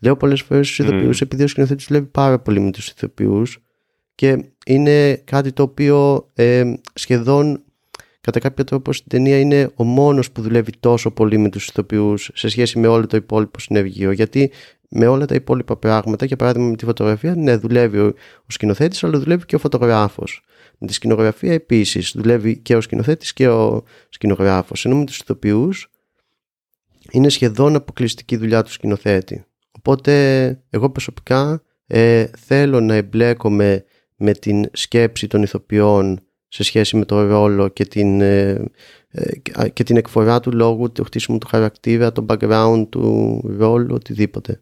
Λέω 0.01 0.17
πολλές 0.17 0.41
φορές 0.41 0.67
στους 0.67 0.85
ηθοποιούς 0.85 1.21
επειδή 1.21 1.43
ο 1.43 1.47
σκηνοθέτης 1.47 1.85
δουλεύει 1.87 2.05
πάρα 2.05 2.39
πολύ 2.39 2.59
με 2.59 2.71
τους 2.71 2.87
ηθοποιούς 2.87 3.63
και 4.15 4.45
είναι 4.65 5.15
κάτι 5.15 5.51
το 5.51 5.63
οποίο 5.63 6.29
ε, 6.33 6.73
σχεδόν 6.93 7.63
κατά 8.21 8.39
κάποιο 8.39 8.63
τρόπο 8.63 8.93
στην 8.93 9.09
ταινία 9.09 9.39
είναι 9.39 9.71
ο 9.75 9.83
μόνος 9.83 10.31
που 10.31 10.41
δουλεύει 10.41 10.71
τόσο 10.79 11.11
πολύ 11.11 11.37
με 11.37 11.49
τους 11.49 11.67
ηθοποιούς 11.67 12.29
σε 12.33 12.47
σχέση 12.49 12.79
με 12.79 12.87
όλο 12.87 13.07
το 13.07 13.17
υπόλοιπο 13.17 13.59
συνεργείο 13.59 14.11
γιατί 14.11 14.51
με 14.93 15.07
όλα 15.07 15.25
τα 15.25 15.35
υπόλοιπα 15.35 15.77
πράγματα, 15.77 16.25
για 16.25 16.35
παράδειγμα 16.35 16.69
με 16.69 16.75
τη 16.75 16.85
φωτογραφία, 16.85 17.35
ναι, 17.35 17.55
δουλεύει 17.55 17.99
ο, 17.99 18.05
ο 18.39 18.45
σκηνοθέτης, 18.47 19.03
αλλά 19.03 19.19
δουλεύει 19.19 19.45
και 19.45 19.55
ο 19.55 19.59
φωτογράφος. 19.59 20.43
Με 20.77 20.87
τη 20.87 20.93
σκηνογραφία 20.93 21.53
επίσης 21.53 22.11
δουλεύει 22.15 22.57
και 22.57 22.75
ο 22.75 22.81
σκηνοθέτης 22.81 23.33
και 23.33 23.47
ο 23.47 23.83
σκηνογράφος. 24.09 24.85
Ενώ 24.85 24.97
με 24.97 25.05
τους 25.05 25.17
ηθοποιούς 25.17 25.91
είναι 27.11 27.29
σχεδόν 27.29 27.75
αποκλειστική 27.75 28.37
δουλειά 28.37 28.63
του 28.63 28.71
σκηνοθέτη. 28.71 29.45
Οπότε, 29.71 30.63
εγώ 30.69 30.89
προσωπικά 30.89 31.61
ε, 31.87 32.25
θέλω 32.37 32.79
να 32.79 32.95
εμπλέκομαι 32.95 33.85
με 34.15 34.33
την 34.33 34.65
σκέψη 34.71 35.27
των 35.27 35.43
ηθοποιών 35.43 36.21
σε 36.53 36.63
σχέση 36.63 36.97
με 36.97 37.05
το 37.05 37.25
ρόλο 37.25 37.67
και 37.67 37.85
την, 37.85 38.21
ε, 38.21 38.71
ε, 39.07 39.69
και 39.69 39.83
την 39.83 39.97
εκφορά 39.97 40.39
του 40.39 40.51
λόγου, 40.51 40.91
το 40.91 41.03
χτίσιμο 41.03 41.37
του 41.37 41.47
χαρακτήρα, 41.47 42.11
το 42.11 42.25
background 42.29 42.85
του 42.89 43.41
ρόλου, 43.57 43.93
οτιδήποτε. 43.95 44.61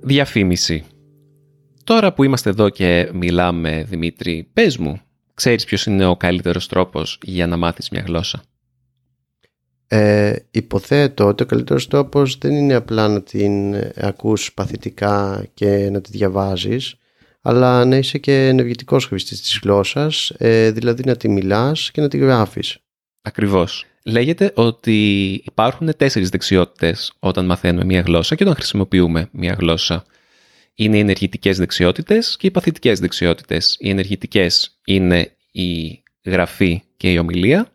Διαφήμιση. 0.00 0.84
Τώρα 1.84 2.12
που 2.12 2.24
είμαστε 2.24 2.50
εδώ 2.50 2.68
και 2.68 3.10
μιλάμε, 3.12 3.84
Δημήτρη, 3.88 4.48
πες 4.52 4.76
μου, 4.76 5.00
ξέρεις 5.34 5.64
ποιος 5.64 5.86
είναι 5.86 6.06
ο 6.06 6.16
καλύτερος 6.16 6.66
τρόπος 6.66 7.18
για 7.22 7.46
να 7.46 7.56
μάθεις 7.56 7.90
μια 7.90 8.04
γλώσσα; 8.06 8.42
Ε, 9.86 10.36
υποθέτω 10.50 11.26
ότι 11.26 11.42
ο 11.42 11.46
καλύτερος 11.46 11.88
τρόπος 11.88 12.38
δεν 12.38 12.52
είναι 12.52 12.74
απλά 12.74 13.08
να 13.08 13.22
την 13.22 13.74
ακούς 13.96 14.52
παθητικά 14.52 15.46
και 15.54 15.88
να 15.90 16.00
τη 16.00 16.10
διαβάζεις, 16.10 16.96
αλλά 17.48 17.84
να 17.84 17.96
είσαι 17.96 18.18
και 18.18 18.46
ενεργητικός 18.46 19.06
χρήστης 19.06 19.40
της 19.40 19.60
γλώσσας, 19.62 20.32
ε, 20.38 20.70
δηλαδή 20.70 21.02
να 21.04 21.16
τη 21.16 21.28
μιλάς 21.28 21.90
και 21.90 22.00
να 22.00 22.08
τη 22.08 22.18
γράφεις. 22.18 22.78
Ακριβώς. 23.22 23.86
Λέγεται 24.04 24.52
ότι 24.54 25.30
υπάρχουν 25.44 25.96
τέσσερις 25.96 26.28
δεξιότητες 26.28 27.12
όταν 27.18 27.44
μαθαίνουμε 27.46 27.84
μια 27.84 28.00
γλώσσα 28.00 28.34
και 28.34 28.42
όταν 28.42 28.56
χρησιμοποιούμε 28.56 29.28
μια 29.32 29.56
γλώσσα. 29.58 30.04
Είναι 30.74 30.96
οι 30.96 31.00
ενεργητικές 31.00 31.58
δεξιότητες 31.58 32.36
και 32.36 32.46
οι 32.46 32.50
παθητικές 32.50 33.00
δεξιότητες. 33.00 33.76
Οι 33.80 33.90
ενεργητικές 33.90 34.78
είναι 34.84 35.32
η 35.52 36.02
γραφή 36.24 36.82
και 36.96 37.12
η 37.12 37.18
ομιλία 37.18 37.72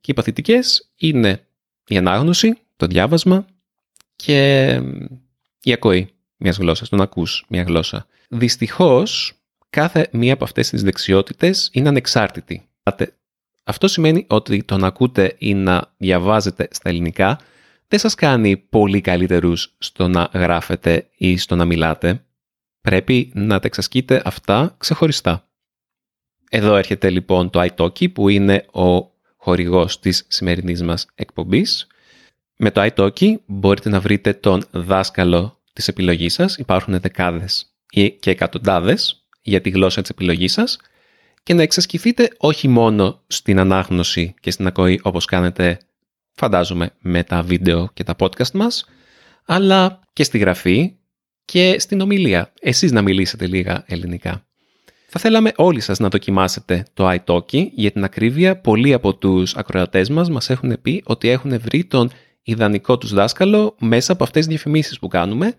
και 0.00 0.10
οι 0.10 0.14
παθητικές 0.14 0.90
είναι 0.96 1.46
η 1.86 1.96
ανάγνωση, 1.96 2.58
το 2.76 2.86
διάβασμα 2.86 3.46
και 4.16 4.66
η 5.62 5.72
ακοή 5.72 6.08
μιας 6.36 6.56
γλώσσας, 6.56 6.88
το 6.88 6.96
να 6.96 7.02
ακούς 7.02 7.44
μια 7.48 7.62
γλώσσα. 7.62 8.06
Δυστυχώς, 8.34 9.32
κάθε 9.70 10.08
μία 10.12 10.32
από 10.32 10.44
αυτές 10.44 10.68
τις 10.68 10.82
δεξιότητες 10.82 11.70
είναι 11.72 11.88
ανεξάρτητη. 11.88 12.68
Αυτό 13.64 13.88
σημαίνει 13.88 14.26
ότι 14.28 14.64
το 14.64 14.76
να 14.76 14.86
ακούτε 14.86 15.34
ή 15.38 15.54
να 15.54 15.94
διαβάζετε 15.96 16.68
στα 16.70 16.88
ελληνικά 16.88 17.40
δεν 17.88 17.98
σας 17.98 18.14
κάνει 18.14 18.56
πολύ 18.56 19.00
καλύτερους 19.00 19.74
στο 19.78 20.08
να 20.08 20.30
γράφετε 20.32 21.08
ή 21.16 21.36
στο 21.36 21.56
να 21.56 21.64
μιλάτε. 21.64 22.24
Πρέπει 22.80 23.30
να 23.34 23.58
τα 23.58 23.66
εξασκείτε 23.66 24.22
αυτά 24.24 24.74
ξεχωριστά. 24.78 25.48
Εδώ 26.50 26.76
έρχεται 26.76 27.10
λοιπόν 27.10 27.50
το 27.50 27.68
iTalki 27.70 28.12
που 28.12 28.28
είναι 28.28 28.66
ο 28.72 29.10
χορηγός 29.36 29.98
της 29.98 30.24
σημερινής 30.28 30.82
μας 30.82 31.06
εκπομπής. 31.14 31.86
Με 32.56 32.70
το 32.70 32.90
iTalki 32.94 33.34
μπορείτε 33.46 33.88
να 33.88 34.00
βρείτε 34.00 34.32
τον 34.32 34.64
δάσκαλο 34.70 35.60
της 35.72 35.88
επιλογής 35.88 36.34
σας. 36.34 36.56
Υπάρχουν 36.56 37.00
δεκάδες 37.00 37.71
και 38.20 38.30
εκατοντάδες 38.30 39.26
για 39.42 39.60
τη 39.60 39.70
γλώσσα 39.70 40.00
της 40.00 40.10
επιλογής 40.10 40.52
σας 40.52 40.78
και 41.42 41.54
να 41.54 41.62
εξασκηθείτε 41.62 42.28
όχι 42.38 42.68
μόνο 42.68 43.22
στην 43.26 43.58
ανάγνωση 43.58 44.34
και 44.40 44.50
στην 44.50 44.66
ακοή 44.66 45.00
όπως 45.02 45.24
κάνετε 45.24 45.78
φαντάζομαι 46.34 46.90
με 47.00 47.24
τα 47.24 47.42
βίντεο 47.42 47.90
και 47.94 48.04
τα 48.04 48.14
podcast 48.18 48.50
μας, 48.50 48.84
αλλά 49.44 50.00
και 50.12 50.24
στη 50.24 50.38
γραφή 50.38 50.96
και 51.44 51.76
στην 51.78 52.00
ομιλία. 52.00 52.52
Εσείς 52.60 52.92
να 52.92 53.02
μιλήσετε 53.02 53.46
λίγα 53.46 53.84
ελληνικά. 53.86 54.46
Θα 55.08 55.20
θέλαμε 55.20 55.52
όλοι 55.56 55.80
σας 55.80 55.98
να 55.98 56.08
δοκιμάσετε 56.08 56.84
το 56.94 57.10
iTalki. 57.10 57.66
Για 57.74 57.90
την 57.90 58.04
ακρίβεια, 58.04 58.60
πολλοί 58.60 58.92
από 58.92 59.14
τους 59.14 59.54
ακροατές 59.54 60.08
μας 60.08 60.30
μας 60.30 60.50
έχουν 60.50 60.78
πει 60.82 61.02
ότι 61.04 61.28
έχουν 61.28 61.60
βρει 61.60 61.84
τον 61.84 62.10
ιδανικό 62.42 62.98
τους 62.98 63.12
δάσκαλο 63.12 63.76
μέσα 63.80 64.12
από 64.12 64.24
αυτές 64.24 64.46
τις 64.46 64.54
διαφημίσεις 64.54 64.98
που 64.98 65.08
κάνουμε. 65.08 65.54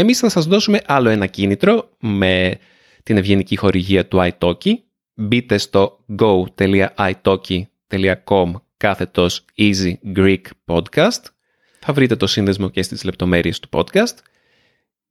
Εμείς 0.00 0.18
θα 0.18 0.28
σας 0.28 0.46
δώσουμε 0.46 0.80
άλλο 0.86 1.08
ένα 1.08 1.26
κίνητρο 1.26 1.90
με 1.98 2.58
την 3.02 3.16
ευγενική 3.16 3.56
χορηγία 3.56 4.08
του 4.08 4.30
iTalki 4.30 4.72
μπείτε 5.14 5.58
στο 5.58 6.04
go.italki.com 6.18 8.52
κάθετος 8.76 9.44
Easy 9.58 9.92
Greek 10.16 10.40
Podcast. 10.66 11.22
Θα 11.80 11.92
βρείτε 11.92 12.16
το 12.16 12.26
σύνδεσμο 12.26 12.68
και 12.68 12.82
στις 12.82 13.04
λεπτομέρειες 13.04 13.60
του 13.60 13.68
podcast 13.72 14.14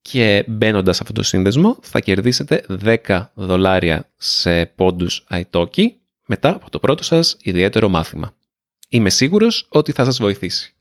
και 0.01 0.44
μπαίνοντας 0.48 0.96
σε 0.96 1.01
αυτό 1.01 1.13
το 1.13 1.24
σύνδεσμο 1.24 1.77
θα 1.82 2.00
κερδίσετε 2.00 2.65
10 3.06 3.25
δολάρια 3.34 4.10
σε 4.17 4.65
πόντους 4.65 5.25
iTalki 5.29 5.86
μετά 6.27 6.50
από 6.50 6.70
το 6.70 6.79
πρώτο 6.79 7.03
σας 7.03 7.38
ιδιαίτερο 7.41 7.89
μάθημα. 7.89 8.36
Είμαι 8.89 9.10
σίγουρος 9.10 9.65
ότι 9.70 9.91
θα 9.91 10.03
σας 10.03 10.17
βοηθήσει. 10.17 10.77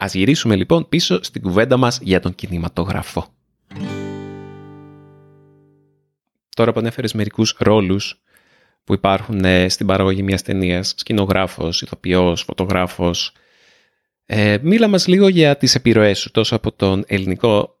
Ας 0.00 0.14
γυρίσουμε 0.14 0.56
λοιπόν 0.56 0.88
πίσω 0.88 1.22
στην 1.22 1.42
κουβέντα 1.42 1.76
μας 1.76 1.98
για 2.02 2.20
τον 2.20 2.34
κινηματογράφο. 2.34 3.26
Τώρα 6.56 6.72
που 6.72 6.78
ανέφερες 6.78 7.12
μερικούς 7.12 7.54
ρόλους 7.58 8.22
που 8.84 8.94
υπάρχουν 8.94 9.44
ε, 9.44 9.68
στην 9.68 9.86
παραγωγή 9.86 10.22
μιας 10.22 10.42
ταινίας, 10.42 10.94
σκηνογράφος, 10.96 11.82
ηθοποιός, 11.82 12.42
φωτογράφος. 12.42 13.32
Ε, 14.26 14.58
μίλα 14.62 14.88
μας 14.88 15.06
λίγο 15.06 15.28
για 15.28 15.56
τις 15.56 15.74
επιρροές 15.74 16.18
σου, 16.18 16.30
τόσο 16.30 16.56
από 16.56 16.72
τον 16.72 17.04
ελληνικό 17.06 17.78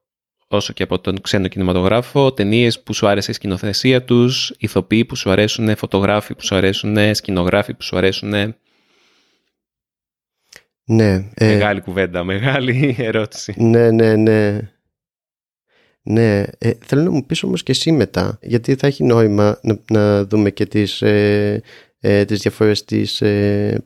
όσο 0.48 0.72
και 0.72 0.82
από 0.82 0.98
τον 0.98 1.20
ξένο 1.20 1.48
κινηματογράφο, 1.48 2.32
ταινίες 2.32 2.82
που 2.82 2.92
σου 2.94 3.08
άρεσε 3.08 3.30
η 3.30 3.34
σκηνοθεσία 3.34 4.04
τους, 4.04 4.54
ηθοποιοί 4.58 5.04
που 5.04 5.16
σου 5.16 5.30
αρέσουν, 5.30 5.76
φωτογράφοι 5.76 6.34
που 6.34 6.44
σου 6.44 6.54
αρέσουν, 6.54 7.14
σκηνογράφοι 7.14 7.74
που 7.74 7.82
σου 7.82 7.96
αρέσουν. 7.96 8.54
Ναι. 10.90 11.24
Ε, 11.34 11.46
μεγάλη 11.46 11.80
κουβέντα, 11.80 12.24
μεγάλη 12.24 12.94
ερώτηση. 12.98 13.54
Ναι, 13.56 13.90
ναι, 13.90 14.16
ναι. 14.16 14.60
Ναι, 16.02 16.42
ε, 16.58 16.70
θέλω 16.86 17.02
να 17.02 17.10
μου 17.10 17.26
πεις 17.26 17.42
όμως 17.42 17.62
και 17.62 17.72
εσύ 17.72 17.92
μετά, 17.92 18.38
γιατί 18.42 18.74
θα 18.74 18.86
έχει 18.86 19.04
νόημα 19.04 19.58
να, 19.62 19.78
να 19.90 20.24
δούμε 20.24 20.50
και 20.50 20.66
τις, 20.66 21.02
ε, 21.02 21.62
ε, 22.00 22.24
τις 22.24 22.40
διαφορές 22.40 22.84
της 22.84 23.20
ε, 23.20 23.82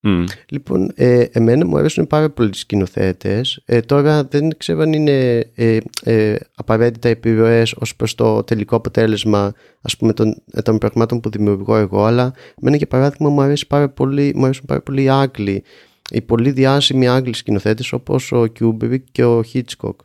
προσλαμβάνουσες. 0.00 0.44
Λοιπόν, 0.48 0.90
ε, 0.94 1.24
εμένα 1.32 1.66
μου 1.66 1.78
αρέσουν 1.78 2.06
πάρα 2.06 2.30
πολύ 2.30 2.48
οι 2.48 2.56
σκηνοθέτες. 2.56 3.62
Ε, 3.64 3.80
τώρα 3.80 4.24
δεν 4.24 4.56
ξέρω 4.56 4.80
αν 4.80 4.92
είναι 4.92 5.38
ε, 5.54 5.78
ε, 6.02 6.36
απαραίτητα 6.54 7.08
επιρροές 7.08 7.72
ως 7.72 7.96
προς 7.96 8.14
το 8.14 8.44
τελικό 8.44 8.76
αποτέλεσμα 8.76 9.52
ας 9.82 9.96
πούμε, 9.96 10.12
των, 10.12 10.42
ε, 10.52 10.62
των 10.62 10.78
πραγμάτων 10.78 11.20
που 11.20 11.30
δημιουργώ 11.30 11.76
εγώ, 11.76 12.04
αλλά 12.04 12.34
εμένα 12.60 12.76
για 12.76 12.86
παράδειγμα 12.86 13.28
μου, 13.28 13.40
αρέσει 13.40 13.66
πάρα 13.66 13.88
πολύ, 13.88 14.32
μου 14.36 14.44
αρέσουν 14.44 14.64
πάρα 14.66 14.80
πολύ 14.80 15.02
οι 15.02 15.08
Άγγλοι, 15.08 15.62
οι 16.10 16.22
πολύ 16.22 16.50
διάσημοι 16.50 17.08
Άγγλοι 17.08 17.34
σκηνοθέτες 17.34 17.92
όπως 17.92 18.32
ο 18.32 18.46
Κιούμπρικ 18.46 19.04
και 19.12 19.24
ο 19.24 19.42
Χίτσκοκ 19.42 20.00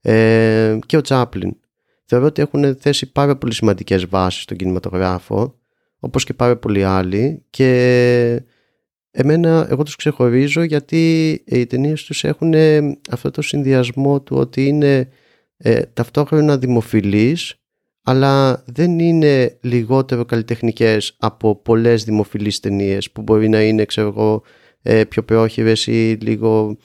ε, 0.00 0.78
και 0.86 0.96
ο 0.96 1.00
Τσάπλιν. 1.00 1.56
Θεωρώ 2.08 2.26
ότι 2.26 2.42
έχουν 2.42 2.76
θέσει 2.76 3.12
πάρα 3.12 3.36
πολύ 3.36 3.54
σημαντικές 3.54 4.06
βάσεις 4.06 4.42
στον 4.42 4.56
κινηματογράφο, 4.56 5.58
όπως 5.98 6.24
και 6.24 6.34
πάρα 6.34 6.56
πολλοί 6.56 6.84
άλλοι 6.84 7.44
και 7.50 8.42
εμένα, 9.18 9.66
εγώ 9.70 9.82
τους 9.82 9.96
ξεχωρίζω 9.96 10.62
γιατί 10.62 11.30
οι 11.46 11.66
ταινίες 11.66 12.04
τους 12.04 12.24
έχουν 12.24 12.54
ε, 12.54 12.98
αυτό 13.10 13.30
το 13.30 13.42
συνδυασμό 13.42 14.20
του 14.20 14.36
ότι 14.36 14.66
είναι 14.66 15.08
ε, 15.56 15.82
ταυτόχρονα 15.82 16.58
δημοφιλείς 16.58 17.54
αλλά 18.02 18.62
δεν 18.66 18.98
είναι 18.98 19.58
λιγότερο 19.60 20.24
καλλιτεχνικές 20.24 21.16
από 21.18 21.56
πολλές 21.56 22.04
δημοφιλείς 22.04 22.60
ταινίες 22.60 23.10
που 23.10 23.22
μπορεί 23.22 23.48
να 23.48 23.62
είναι 23.62 23.84
ξέρω 23.84 24.08
εγώ, 24.08 24.42
ε, 24.82 25.04
πιο 25.04 25.22
πρόχειρες 25.22 25.86
ή 25.86 26.18
λίγο 26.20 26.76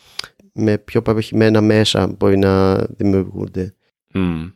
με 0.53 0.77
πιο 0.77 1.01
παροχημένα 1.01 1.61
μέσα 1.61 2.07
μπορεί 2.17 2.37
να 2.37 2.75
δημιουργούνται. 2.77 3.75
Mm. 4.13 4.51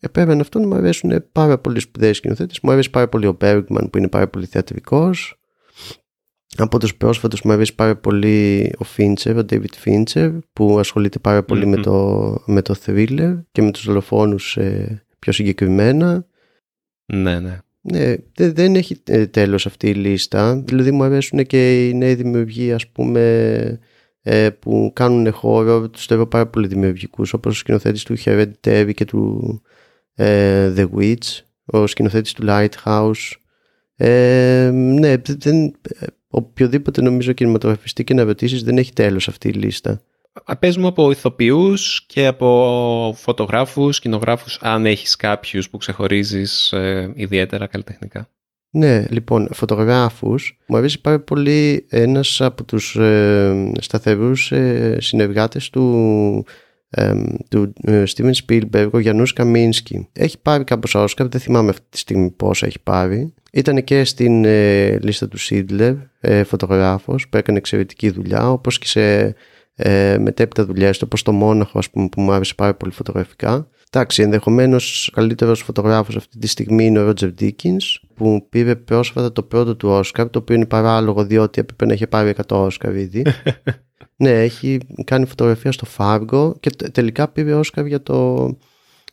Επέμενε 0.00 0.40
αυτό 0.40 0.60
μου 0.60 0.74
αρέσουν 0.74 1.24
πάρα 1.32 1.58
πολλοί 1.58 1.80
σπουδαίοι 1.80 2.12
σκηνοθέτες. 2.12 2.60
Μου 2.60 2.70
αρέσει 2.70 2.90
πάρα 2.90 3.08
πολύ 3.08 3.26
ο 3.26 3.36
Bergman 3.40 3.88
που 3.90 3.98
είναι 3.98 4.08
πάρα 4.08 4.28
πολύ 4.28 4.46
θεατρικός. 4.46 5.41
Από 6.56 6.78
τους 6.78 6.96
πρόσφατους 6.96 7.42
μου 7.42 7.52
αρέσει 7.52 7.74
πάρα 7.74 7.96
πολύ 7.96 8.72
ο 8.78 8.86
Fincher, 8.96 9.34
ο 9.36 9.44
David 9.50 9.84
Fincher 9.84 10.38
που 10.52 10.78
ασχολείται 10.78 11.18
πάρα 11.18 11.44
με, 11.48 11.76
το, 11.76 12.36
με 12.46 12.62
το 12.62 12.74
thriller 12.86 13.40
και 13.52 13.62
με 13.62 13.70
τους 13.70 13.84
δολοφόνους 13.84 14.56
ε, 14.56 15.02
πιο 15.18 15.32
συγκεκριμένα. 15.32 16.26
Ναι, 17.06 17.40
ναι. 17.40 17.58
Ναι, 17.84 18.14
δεν 18.34 18.74
έχει 18.74 19.00
ε, 19.04 19.26
τέλος 19.26 19.66
αυτή 19.66 19.88
η 19.88 19.94
λίστα. 19.94 20.62
Δηλαδή 20.64 20.90
μου 20.90 21.02
αρέσουν 21.02 21.46
και 21.46 21.88
οι 21.88 21.94
νέοι 21.94 22.14
δημιουργοί 22.14 22.72
ας 22.72 22.88
πούμε 22.88 23.80
ε, 24.22 24.50
που 24.50 24.90
κάνουν 24.94 25.32
χώρο, 25.32 25.88
τους 25.88 26.06
θεωρώ 26.06 26.26
πάρα 26.26 26.46
πολύ 26.46 26.66
δημιουργικούς 26.66 27.32
όπως 27.32 27.54
ο 27.54 27.58
σκηνοθέτης 27.58 28.02
του 28.02 28.16
Hereditary 28.24 28.90
και 28.94 29.04
του 29.04 29.62
ε, 30.14 30.72
The 30.76 30.88
Witch, 30.96 31.40
ο 31.64 31.86
σκηνοθέτης 31.86 32.32
του 32.32 32.44
Lighthouse. 32.46 33.30
Ε, 33.96 34.70
ναι, 34.72 35.16
δεν, 35.16 35.72
οποιοδήποτε 36.34 37.02
νομίζω 37.02 37.32
κινηματογραφιστή 37.32 38.04
και 38.04 38.14
να 38.14 38.24
ρωτήσει 38.24 38.64
δεν 38.64 38.78
έχει 38.78 38.92
τέλος 38.92 39.28
αυτή 39.28 39.48
η 39.48 39.52
λίστα. 39.52 40.00
Παίζουμε 40.58 40.86
από 40.86 41.10
ηθοποιούς 41.10 42.04
και 42.06 42.26
από 42.26 43.14
φωτογράφους, 43.16 44.00
κοινογράφους, 44.00 44.58
αν 44.62 44.86
έχεις 44.86 45.16
κάποιους 45.16 45.70
που 45.70 45.76
ξεχωρίζεις 45.76 46.72
ε, 46.72 47.12
ιδιαίτερα 47.14 47.66
καλλιτεχνικά. 47.66 48.28
Ναι, 48.70 49.04
λοιπόν, 49.10 49.48
φωτογράφους. 49.52 50.58
Μου 50.66 50.76
αρέσει 50.76 51.00
πάρα 51.00 51.20
πολύ 51.20 51.86
ένας 51.88 52.40
από 52.40 52.64
τους 52.64 52.96
ε, 52.96 53.72
σταθερούς 53.80 54.52
ε, 54.52 54.96
συνεργάτες 55.00 55.70
του, 55.70 56.44
ε, 56.46 56.50
του 57.48 57.72
ε, 57.82 58.02
Steven 58.14 58.32
Spielberg, 58.46 58.88
ο 58.90 58.98
Γιαννούς 58.98 59.32
Καμίνσκι. 59.32 60.08
Έχει 60.12 60.38
πάρει 60.38 60.64
κάπως 60.64 60.94
Όσκαρ, 60.94 61.28
δεν 61.28 61.40
θυμάμαι 61.40 61.70
αυτή 61.70 61.86
τη 61.88 61.98
στιγμή 61.98 62.30
πόσα 62.30 62.66
έχει 62.66 62.80
πάρει. 62.82 63.34
Ήταν 63.52 63.84
και 63.84 64.04
στην 64.04 64.44
ε, 64.44 64.98
λίστα 65.02 65.28
του 65.28 65.38
Σίτλερ, 65.38 65.94
ε, 66.20 66.42
φωτογράφος, 66.42 67.28
που 67.28 67.36
έκανε 67.36 67.58
εξαιρετική 67.58 68.10
δουλειά, 68.10 68.50
όπως 68.50 68.78
και 68.78 68.86
σε 68.86 69.34
ε, 69.74 70.18
μετέπειτα 70.18 70.64
δουλειές 70.64 70.98
του, 70.98 71.04
όπως 71.06 71.22
το 71.22 71.32
Μόναχο, 71.32 71.78
ας 71.78 71.90
πούμε, 71.90 72.08
που 72.08 72.20
μου 72.20 72.32
άρεσε 72.32 72.54
πάρα 72.54 72.74
πολύ 72.74 72.92
φωτογραφικά. 72.92 73.68
Εντάξει, 73.94 74.22
ενδεχομένως 74.22 75.10
καλύτερος 75.14 75.62
φωτογράφος 75.62 76.16
αυτή 76.16 76.38
τη 76.38 76.46
στιγμή 76.46 76.86
είναι 76.86 76.98
ο 76.98 77.04
Ρότζερ 77.04 77.32
Ντίκινς, 77.32 78.00
που 78.14 78.46
πήρε 78.48 78.76
πρόσφατα 78.76 79.32
το 79.32 79.42
πρώτο 79.42 79.76
του 79.76 79.88
Όσκαρ, 79.88 80.30
το 80.30 80.38
οποίο 80.38 80.54
είναι 80.56 80.66
παράλογο 80.66 81.24
διότι 81.24 81.60
έπρεπε 81.60 81.86
να 81.86 81.92
έχει 81.92 82.06
πάρει 82.06 82.34
100 82.46 82.56
Όσκαρ 82.56 82.96
ήδη. 82.96 83.22
ναι, 84.22 84.42
έχει 84.42 84.78
κάνει 85.04 85.26
φωτογραφία 85.26 85.72
στο 85.72 85.86
Φάργο 85.86 86.56
και 86.60 86.70
τελικά 86.92 87.28
πήρε 87.28 87.54
Όσκαρ 87.54 87.86
για 87.86 88.02
το 88.02 88.48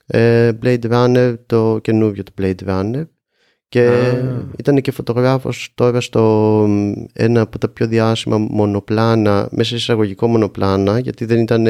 ε, 0.05 0.51
Blade 0.63 0.91
Runner, 0.91 1.35
το 1.45 1.79
καινούργιο 1.81 2.23
το 2.23 2.31
Blade 2.41 2.67
Runner. 2.67 3.03
Και 3.69 4.13
ήταν 4.57 4.81
και 4.81 4.91
φωτογράφος 4.91 5.71
τώρα 5.75 6.01
στο 6.01 6.65
ένα 7.13 7.41
από 7.41 7.57
τα 7.57 7.69
πιο 7.69 7.87
διάσημα 7.87 8.37
μονοπλάνα, 8.37 9.47
μέσα 9.51 9.69
σε 9.69 9.75
εισαγωγικό 9.75 10.27
μονοπλάνα, 10.27 10.99
γιατί 10.99 11.25
δεν 11.25 11.39
ήταν 11.39 11.67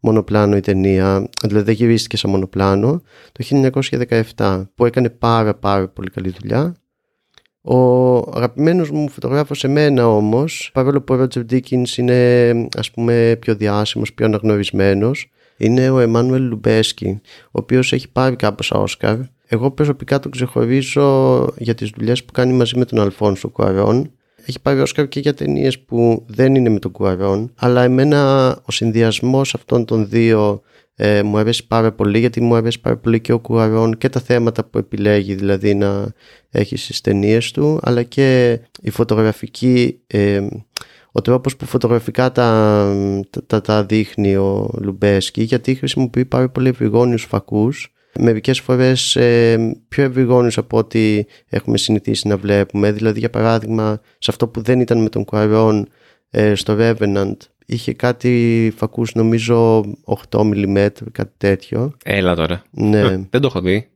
μονοπλάνο 0.00 0.56
η 0.56 0.60
ταινία, 0.60 1.28
δηλαδή 1.42 1.64
δεν 1.64 1.74
γυρίστηκε 1.74 2.16
σαν 2.16 2.30
μονοπλάνο, 2.30 3.02
το 3.32 3.70
1917 4.36 4.62
που 4.74 4.86
έκανε 4.86 5.10
πάρα 5.10 5.54
πάρα 5.54 5.88
πολύ 5.88 6.10
καλή 6.10 6.34
δουλειά. 6.40 6.74
Ο 7.62 8.16
αγαπημένος 8.16 8.90
μου 8.90 9.08
φωτογράφος 9.08 9.58
σε 9.58 9.68
μένα 9.68 10.08
όμως, 10.08 10.70
παρόλο 10.72 11.00
που 11.00 11.14
ο 11.14 11.16
Ρότζερ 11.16 11.44
Ντίκινς 11.44 11.98
είναι 11.98 12.50
ας 12.76 12.90
πούμε 12.90 13.36
πιο 13.40 13.54
διάσημος, 13.54 14.12
πιο 14.12 14.26
αναγνωρισμένος, 14.26 15.30
είναι 15.56 15.90
ο 15.90 15.98
Εμμάνουελ 15.98 16.42
Λουμπέζκι, 16.42 17.20
ο 17.44 17.50
οποίος 17.50 17.92
έχει 17.92 18.10
πάρει 18.10 18.36
κάποια 18.36 18.70
Όσκαρ. 18.70 19.18
Εγώ 19.46 19.70
προσωπικά 19.70 20.18
τον 20.18 20.30
ξεχωρίζω 20.30 21.46
για 21.56 21.74
τις 21.74 21.90
δουλειές 21.90 22.24
που 22.24 22.32
κάνει 22.32 22.52
μαζί 22.52 22.78
με 22.78 22.84
τον 22.84 23.00
Αλφόνσο 23.00 23.48
Κουαρόν 23.48 24.10
έχει 24.46 24.60
πάρει 24.60 24.80
Όσκαρ 24.80 25.08
και 25.08 25.20
για 25.20 25.34
ταινίες 25.34 25.78
που 25.78 26.24
δεν 26.28 26.54
είναι 26.54 26.68
με 26.68 26.78
τον 26.78 26.90
Κουαρόν. 26.90 27.52
Αλλά 27.56 27.82
εμένα 27.82 28.50
ο 28.64 28.72
συνδυασμός 28.72 29.54
αυτών 29.54 29.84
των 29.84 30.08
δύο 30.08 30.62
ε, 31.02 31.22
μου 31.22 31.38
αρέσει 31.38 31.66
πάρα 31.66 31.92
πολύ 31.92 32.18
γιατί 32.18 32.40
μου 32.40 32.54
αρέσει 32.54 32.80
πάρα 32.80 32.96
πολύ 32.96 33.20
και 33.20 33.32
ο 33.32 33.38
Κουαρόν 33.38 33.98
και 33.98 34.08
τα 34.08 34.20
θέματα 34.20 34.64
που 34.64 34.78
επιλέγει 34.78 35.34
δηλαδή 35.34 35.74
να 35.74 36.12
έχει 36.50 36.76
στις 36.76 37.00
ταινίες 37.00 37.50
του 37.50 37.78
αλλά 37.82 38.02
και 38.02 38.58
η 38.80 38.90
φωτογραφική 38.90 40.00
ε, 40.06 40.46
ο 41.12 41.20
τρόπος 41.20 41.56
που 41.56 41.66
φωτογραφικά 41.66 42.32
τα, 42.32 42.94
τα, 43.46 43.60
τα, 43.60 43.84
δείχνει 43.84 44.36
ο 44.36 44.70
Λουμπέσκι 44.80 45.42
γιατί 45.42 45.74
χρησιμοποιεί 45.74 46.24
πάρα 46.24 46.48
πολύ 46.48 46.68
ευρυγόνιους 46.68 47.24
φακούς 47.24 47.92
μερικές 48.18 48.60
φορές 48.60 49.16
ε, 49.16 49.76
πιο 49.88 50.04
ευρυγόνους 50.04 50.58
από 50.58 50.78
ό,τι 50.78 51.24
έχουμε 51.48 51.78
συνηθίσει 51.78 52.28
να 52.28 52.36
βλέπουμε. 52.36 52.92
Δηλαδή 52.92 53.18
για 53.18 53.30
παράδειγμα 53.30 54.00
σε 54.18 54.30
αυτό 54.30 54.48
που 54.48 54.62
δεν 54.62 54.80
ήταν 54.80 55.02
με 55.02 55.08
τον 55.08 55.24
Κουαρόν 55.24 55.88
ε, 56.30 56.54
στο 56.54 56.76
Revenant 56.78 57.36
είχε 57.70 57.92
κάτι 57.92 58.72
φακούς 58.76 59.14
νομίζω 59.14 59.80
8 60.30 60.40
mm 60.40 60.88
κάτι 61.12 61.32
τέτοιο. 61.36 61.92
Έλα 62.04 62.34
τώρα. 62.34 62.62
Ναι. 62.70 63.02
δεν 63.08 63.40
το 63.40 63.46
έχω 63.46 63.60
δει. 63.60 63.88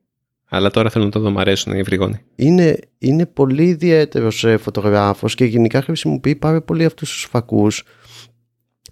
Αλλά 0.49 0.71
τώρα 0.71 0.91
θέλω 0.91 1.05
να 1.05 1.11
το 1.11 1.21
δω, 1.21 1.31
μου 1.31 1.41
αρέσουν 1.41 1.73
οι 1.73 1.79
ευρυγόνοι. 1.79 2.21
Είναι, 2.37 2.79
είναι 2.99 3.27
πολύ 3.27 3.65
ιδιαίτερος 3.65 4.45
ε, 4.45 4.57
φωτογράφος 4.57 5.35
και 5.35 5.45
γενικά 5.45 5.83
χρησιμοποιεί 5.83 6.35
πάρα 6.35 6.63
πολύ 6.63 6.85
αυτούς 6.85 7.11
τους 7.11 7.27
φακούς 7.31 7.85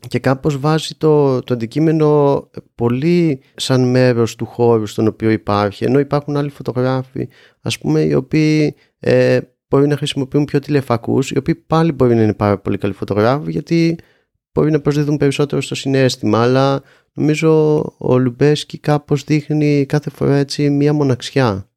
και 0.09 0.19
κάπως 0.19 0.59
βάζει 0.59 0.95
το, 0.95 1.43
το 1.43 1.55
αντικείμενο 1.55 2.41
πολύ 2.75 3.41
σαν 3.55 3.91
μέρος 3.91 4.37
του 4.37 4.47
χώρου 4.47 4.87
στον 4.87 5.07
οποίο 5.07 5.31
υπάρχει. 5.31 5.85
Ενώ 5.85 5.99
υπάρχουν 5.99 6.37
άλλοι 6.37 6.51
φωτογράφοι 6.51 7.29
ας 7.61 7.79
πούμε 7.79 8.01
οι 8.01 8.15
οποίοι 8.15 8.75
ε, 8.99 9.39
μπορεί 9.69 9.87
να 9.87 9.97
χρησιμοποιούν 9.97 10.45
πιο 10.45 10.59
τηλεφακούς 10.59 11.31
οι 11.31 11.39
οποίοι 11.39 11.55
πάλι 11.55 11.93
μπορεί 11.93 12.15
να 12.15 12.23
είναι 12.23 12.35
πάρα 12.35 12.59
πολύ 12.59 12.79
καλοί 12.79 12.93
φωτογράφοι 12.93 13.51
γιατί 13.51 13.99
μπορεί 14.53 14.71
να 14.71 14.81
προσδίδουν 14.81 15.17
περισσότερο 15.17 15.61
στο 15.61 15.75
συναίσθημα. 15.75 16.43
Αλλά 16.43 16.83
νομίζω 17.13 17.81
ο 17.99 18.19
Λουμπέζκι 18.19 18.79
κάπως 18.79 19.25
δείχνει 19.25 19.87
κάθε 19.87 20.11
φορά 20.11 20.37
έτσι 20.37 20.71
μία 20.71 20.93
μοναξιά 20.93 21.72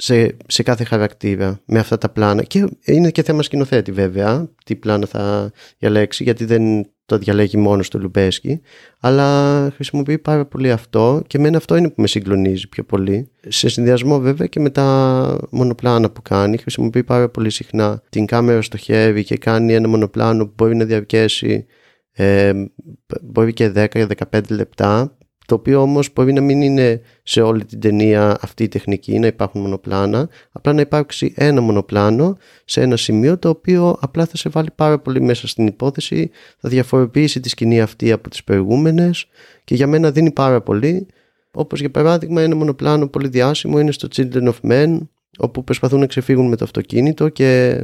σε, 0.00 0.36
σε 0.46 0.62
κάθε 0.62 0.84
χαρακτήρα 0.84 1.60
με 1.64 1.78
αυτά 1.78 1.98
τα 1.98 2.08
πλάνα. 2.08 2.42
Και 2.42 2.66
είναι 2.84 3.10
και 3.10 3.22
θέμα 3.22 3.42
σκηνοθέτη 3.42 3.92
βέβαια, 3.92 4.48
τι 4.64 4.76
πλάνα 4.76 5.06
θα 5.06 5.52
διαλέξει, 5.78 6.22
γιατί 6.22 6.44
δεν 6.44 6.86
το 7.04 7.18
διαλέγει 7.18 7.56
μόνος 7.56 7.86
του 7.86 7.98
ο 7.98 8.04
Λουμπέζκι, 8.04 8.60
αλλά 9.00 9.70
χρησιμοποιεί 9.74 10.18
πάρα 10.18 10.46
πολύ 10.46 10.70
αυτό 10.70 11.22
και 11.26 11.38
εμένα 11.38 11.56
αυτό 11.56 11.76
είναι 11.76 11.88
που 11.88 12.00
με 12.00 12.06
συγκλονίζει 12.06 12.68
πιο 12.68 12.84
πολύ. 12.84 13.30
Σε 13.48 13.68
συνδυασμό 13.68 14.18
βέβαια 14.18 14.46
και 14.46 14.60
με 14.60 14.70
τα 14.70 15.38
μονοπλάνα 15.50 16.10
που 16.10 16.22
κάνει, 16.22 16.56
χρησιμοποιεί 16.56 17.04
πάρα 17.04 17.28
πολύ 17.28 17.50
συχνά 17.50 18.02
την 18.08 18.26
κάμερα 18.26 18.62
στο 18.62 18.76
χέρι 18.76 19.24
και 19.24 19.36
κάνει 19.36 19.74
ένα 19.74 19.88
μονοπλάνο 19.88 20.46
που 20.46 20.52
μπορεί 20.56 20.76
να 20.76 20.84
διαρκέσει 20.84 21.66
ε, 22.12 22.52
μπορεί 23.22 23.52
και 23.52 23.72
10-15 23.74 24.40
λεπτά 24.48 25.16
το 25.50 25.56
οποίο 25.56 25.80
όμως 25.80 26.12
μπορεί 26.14 26.32
να 26.32 26.40
μην 26.40 26.62
είναι 26.62 27.00
σε 27.22 27.40
όλη 27.40 27.64
την 27.64 27.80
ταινία 27.80 28.38
αυτή 28.40 28.62
η 28.62 28.68
τεχνική, 28.68 29.18
να 29.18 29.26
υπάρχουν 29.26 29.60
μονοπλάνα, 29.60 30.28
απλά 30.52 30.72
να 30.72 30.80
υπάρξει 30.80 31.32
ένα 31.36 31.60
μονοπλάνο 31.60 32.36
σε 32.64 32.80
ένα 32.80 32.96
σημείο 32.96 33.38
το 33.38 33.48
οποίο 33.48 33.96
απλά 34.00 34.26
θα 34.26 34.36
σε 34.36 34.48
βάλει 34.48 34.68
πάρα 34.74 34.98
πολύ 34.98 35.20
μέσα 35.20 35.48
στην 35.48 35.66
υπόθεση, 35.66 36.30
θα 36.58 36.68
διαφοροποιήσει 36.68 37.40
τη 37.40 37.48
σκηνή 37.48 37.80
αυτή 37.80 38.12
από 38.12 38.30
τις 38.30 38.44
προηγούμενες 38.44 39.26
και 39.64 39.74
για 39.74 39.86
μένα 39.86 40.10
δίνει 40.10 40.30
πάρα 40.30 40.60
πολύ, 40.60 41.06
όπως 41.50 41.80
για 41.80 41.90
παράδειγμα 41.90 42.42
ένα 42.42 42.56
μονοπλάνο 42.56 43.08
πολύ 43.08 43.28
διάσημο 43.28 43.80
είναι 43.80 43.92
στο 43.92 44.08
Children 44.16 44.52
of 44.52 44.70
Men, 44.70 44.98
όπου 45.38 45.64
προσπαθούν 45.64 46.00
να 46.00 46.06
ξεφύγουν 46.06 46.48
με 46.48 46.56
το 46.56 46.64
αυτοκίνητο 46.64 47.28
και 47.28 47.80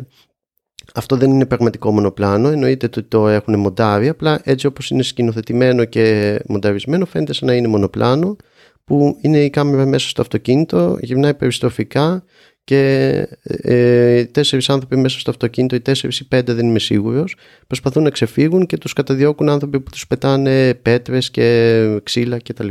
αυτό 0.95 1.17
δεν 1.17 1.31
είναι 1.31 1.47
πραγματικό 1.47 1.93
μονοπλάνο, 1.93 2.49
εννοείται 2.49 2.87
ότι 2.87 3.03
το 3.03 3.29
έχουν 3.29 3.59
μοντάρει, 3.59 4.09
απλά 4.09 4.41
έτσι 4.45 4.67
όπως 4.67 4.91
είναι 4.91 5.03
σκηνοθετημένο 5.03 5.85
και 5.85 6.37
μονταρισμένο 6.49 7.07
φαίνεται 7.07 7.33
σαν 7.33 7.49
να 7.49 7.55
είναι 7.55 7.69
μονοπλάνο 7.69 8.37
που 8.85 9.19
είναι 9.21 9.45
η 9.45 9.51
κάμερα 9.51 9.87
μέσα 9.87 10.09
στο 10.09 10.23
αυτοκίνητο, 10.23 10.99
γυρνάει 11.01 11.35
περιστροφικά 11.35 12.25
και 12.65 13.13
ε, 13.43 14.25
τέσσερις 14.25 14.69
άνθρωποι 14.69 14.97
μέσα 14.97 15.19
στο 15.19 15.31
αυτοκίνητο, 15.31 15.75
οι 15.75 15.81
τέσσερις 15.81 16.21
ή 16.21 16.29
πέντε 16.29 16.53
δεν 16.53 16.67
είμαι 16.67 16.79
σίγουρος, 16.79 17.37
προσπαθούν 17.67 18.03
να 18.03 18.11
ξεφύγουν 18.11 18.67
και 18.67 18.79
τους 18.79 18.93
καταδιώκουν 18.93 19.49
άνθρωποι 19.49 19.81
που 19.81 19.91
τους 19.91 20.07
πετάνε 20.07 20.75
πέτρες 20.75 21.31
και 21.31 22.01
ξύλα 22.03 22.39
κτλ. 22.39 22.69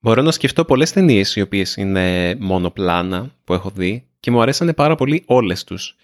Μπορώ 0.00 0.22
να 0.22 0.30
σκεφτώ 0.30 0.64
πολλές 0.64 0.92
ταινίες 0.92 1.36
οι 1.36 1.40
οποίες 1.40 1.76
είναι 1.76 2.36
μονοπλάνα 2.40 3.30
που 3.44 3.52
έχω 3.52 3.70
δει 3.74 4.06
και 4.20 4.30
μου 4.30 4.42
αρέσανε 4.42 4.72
πάρα 4.72 4.94
πολύ 4.94 5.22
όλες 5.26 5.64
τους. 5.64 5.96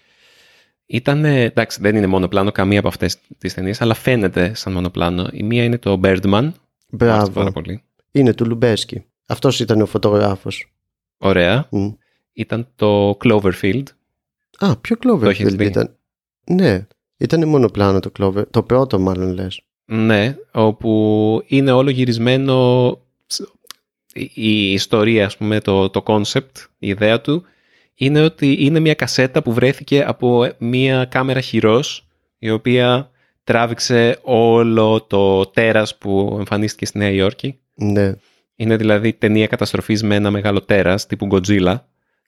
Ήταν, 0.85 1.25
εντάξει, 1.25 1.81
δεν 1.81 1.95
είναι 1.95 2.07
μονοπλάνο 2.07 2.51
καμία 2.51 2.79
από 2.79 2.87
αυτές 2.87 3.17
τις 3.37 3.53
ταινίες, 3.53 3.81
αλλά 3.81 3.93
φαίνεται 3.93 4.53
σαν 4.53 4.73
μονοπλάνο. 4.73 5.27
Η 5.31 5.43
μία 5.43 5.63
είναι 5.63 5.77
το 5.77 5.99
Birdman. 6.03 6.51
Μπράβο. 6.89 7.29
Πάρα 7.31 7.51
πολύ. 7.51 7.83
Είναι 8.11 8.33
του 8.33 8.45
Λουμπέσκι. 8.45 9.05
Αυτός 9.27 9.59
ήταν 9.59 9.81
ο 9.81 9.85
φωτογράφος. 9.85 10.73
Ωραία. 11.17 11.69
Mm. 11.71 11.95
Ήταν 12.33 12.67
το 12.75 13.09
Cloverfield. 13.23 13.83
Α, 14.57 14.77
ποιο 14.77 14.97
Το 14.97 15.19
έχεις 15.29 15.45
Cloverfield 15.45 15.57
δει; 15.57 15.65
ήταν. 15.65 15.95
Ναι, 16.45 16.85
ήταν 17.17 17.47
μονοπλάνο 17.47 17.99
το 17.99 18.11
Clover. 18.19 18.43
Το 18.49 18.63
πρώτο 18.63 18.99
μάλλον 18.99 19.33
λες. 19.33 19.61
Ναι, 19.85 20.35
όπου 20.51 21.43
είναι 21.47 21.71
όλο 21.71 21.89
γυρισμένο 21.89 22.87
η- 24.13 24.31
η 24.33 24.71
ιστορία, 24.73 25.25
ας 25.25 25.37
πούμε, 25.37 25.59
το, 25.59 25.89
το 25.89 26.03
concept, 26.05 26.51
η 26.79 26.87
ιδέα 26.87 27.21
του, 27.21 27.43
είναι 27.95 28.21
ότι 28.21 28.55
είναι 28.59 28.79
μια 28.79 28.93
κασέτα 28.93 29.41
που 29.41 29.53
βρέθηκε 29.53 30.03
από 30.07 30.51
μια 30.57 31.05
κάμερα 31.05 31.41
χειρός, 31.41 32.07
η 32.37 32.49
οποία 32.49 33.11
τράβηξε 33.43 34.19
όλο 34.21 35.01
το 35.01 35.45
τέρας 35.45 35.97
που 35.97 36.35
εμφανίστηκε 36.39 36.85
στη 36.85 36.97
Νέα 36.97 37.09
Υόρκη. 37.09 37.59
Ναι. 37.75 38.13
Είναι 38.55 38.75
δηλαδή 38.75 39.13
ταινία 39.13 39.47
καταστροφής 39.47 40.03
με 40.03 40.15
ένα 40.15 40.31
μεγάλο 40.31 40.61
τέρας, 40.61 41.05
τύπου 41.05 41.27
Godzilla, 41.31 41.75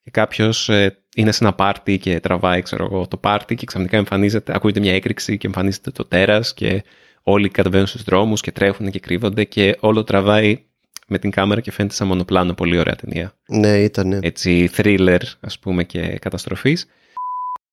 και 0.03 0.11
κάποιος 0.11 0.69
ε, 0.69 0.97
είναι 1.15 1.31
σε 1.31 1.43
ένα 1.43 1.53
πάρτι 1.53 1.97
και 1.97 2.19
τραβάει, 2.19 2.61
ξέρω 2.61 2.83
εγώ, 2.85 3.07
το 3.07 3.17
πάρτι 3.17 3.55
και 3.55 3.65
ξαφνικά 3.65 3.97
εμφανίζεται, 3.97 4.55
ακούγεται 4.55 4.79
μια 4.79 4.93
έκρηξη 4.93 5.37
και 5.37 5.47
εμφανίζεται 5.47 5.91
το 5.91 6.05
τέρας 6.05 6.53
και 6.53 6.83
όλοι 7.23 7.49
κατεβαίνουν 7.49 7.87
στους 7.87 8.03
δρόμους 8.03 8.41
και 8.41 8.51
τρέχουν 8.51 8.91
και 8.91 8.99
κρύβονται 8.99 9.43
και 9.43 9.77
όλο 9.79 10.03
τραβάει 10.03 10.63
με 11.07 11.19
την 11.19 11.31
κάμερα 11.31 11.61
και 11.61 11.71
φαίνεται 11.71 11.93
σαν 11.93 12.07
μονοπλάνο. 12.07 12.53
Πολύ 12.53 12.77
ωραία 12.77 12.95
ταινία. 12.95 13.33
Ναι, 13.47 13.77
ήτανε. 13.77 14.19
Έτσι, 14.21 14.69
thriller 14.77 15.21
ας 15.39 15.59
πούμε 15.59 15.83
και 15.83 16.01
καταστροφής. 16.01 16.87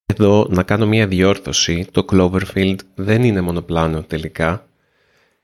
Εδώ 0.05 0.47
να 0.49 0.63
κάνω 0.63 0.87
μια 0.87 1.07
διόρθωση. 1.07 1.87
Το 1.91 2.05
Cloverfield 2.11 2.75
δεν 2.95 3.23
είναι 3.23 3.41
μονοπλάνο 3.41 4.01
τελικά. 4.01 4.67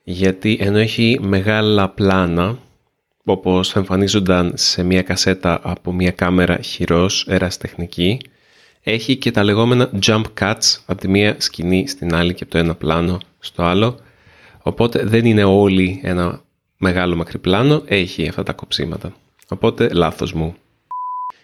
Γιατί 0.04 0.58
ενώ 0.62 0.78
έχει 0.78 1.20
μεγάλα 1.22 1.90
πλάνα, 1.90 2.60
όπως 3.24 3.70
θα 3.70 3.80
εμφανίζονταν 3.80 4.52
σε 4.56 4.84
μια 4.84 5.02
κασέτα 5.02 5.60
από 5.64 5.92
μια 5.92 6.12
κάμερα 6.12 6.58
χειρός 6.58 7.26
ερασιτεχνική, 7.28 8.20
έχει 8.84 9.16
και 9.16 9.32
τα 9.32 9.44
λεγόμενα 9.44 9.90
jump 10.06 10.24
cuts 10.40 10.78
από 10.86 11.00
τη 11.00 11.08
μία 11.08 11.36
σκηνή 11.38 11.88
στην 11.88 12.16
άλλη 12.16 12.34
και 12.34 12.44
από 12.44 12.52
το 12.52 12.58
ένα 12.58 12.76
πλάνο 12.76 13.20
στο 13.40 13.64
άλλο. 13.64 14.00
Οπότε 14.62 15.04
δεν 15.04 15.26
είναι 15.26 15.44
όλοι 15.44 16.00
ένα 16.04 16.42
μεγάλο 16.80 17.16
μακρύ 17.16 17.38
πλάνο, 17.38 17.82
έχει 17.86 18.28
αυτά 18.28 18.44
τα 18.44 18.54
κοψίματα. 18.54 19.14
Οπότε 19.48 19.90
λάθος 19.94 20.34
μου. 20.34 20.56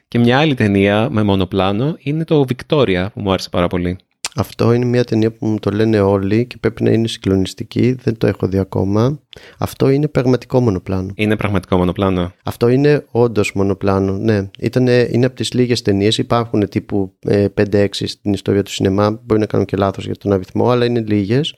Και 0.08 0.20
μια 0.20 0.40
άλλη 0.40 0.54
ταινία 0.54 1.10
με 1.12 1.24
μονοπλάνο 1.24 1.96
είναι 2.00 2.24
το 2.24 2.46
Victoria 2.48 3.08
που 3.14 3.22
μου 3.22 3.32
άρεσε 3.32 3.50
πάρα 3.50 3.68
πολύ. 3.68 3.98
Αυτό 4.38 4.74
είναι 4.74 4.86
μια 4.86 5.04
ταινία 5.04 5.32
που 5.32 5.46
μου 5.46 5.60
το 5.60 5.72
λένε 5.72 6.00
όλοι 6.00 6.46
και 6.46 6.58
πρέπει 6.60 6.84
να 6.84 6.92
είναι 6.92 7.08
συγκλονιστική. 7.08 7.94
Δεν 7.94 8.18
το 8.18 8.28
έχω 8.28 8.48
δει 8.48 8.58
ακόμα. 8.58 9.20
Αυτό 9.58 9.90
είναι 9.90 10.08
πραγματικό 10.08 10.60
μονοπλάνο. 10.60 11.12
Είναι 11.16 11.36
πραγματικό 11.36 11.78
μονοπλάνο. 11.78 12.34
Αυτό 12.44 12.68
είναι 12.68 13.06
όντως 13.12 13.54
μονοπλάνο. 13.54 14.18
Ναι, 14.18 14.50
Ήτανε, 14.60 15.08
είναι 15.12 15.26
από 15.26 15.36
τις 15.36 15.54
λίγες 15.54 15.82
ταινίες. 15.82 16.18
Υπάρχουν 16.18 16.70
τύπου 16.70 17.14
ε, 17.20 17.48
5-6 17.72 17.88
στην 17.92 18.34
ιστορία 18.34 18.64
του 18.64 18.72
σινεμά. 18.72 19.20
Μπορεί 19.26 19.40
να 19.40 19.46
κάνω 19.46 19.66
και 19.66 19.78
λάθος 19.78 20.06
για 20.06 20.16
τον 20.16 20.34
αριθμό, 20.34 20.70
αλλά 20.70 20.86
είναι 20.86 21.04
λίγες. 21.08 21.56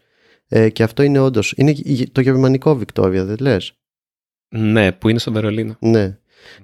Ε, 0.47 0.69
και 0.69 0.83
αυτό 0.83 1.03
είναι 1.03 1.19
όντως. 1.19 1.53
Είναι 1.57 1.71
η- 1.71 2.09
το 2.11 2.21
γερμανικό 2.21 2.79
Victoria, 2.79 3.23
δεν 3.25 3.35
λες; 3.39 3.73
Ναι, 4.49 4.91
που 4.91 5.09
είναι 5.09 5.19
στο 5.19 5.31
Βερολίνο. 5.31 5.75
Ναι. 5.79 6.17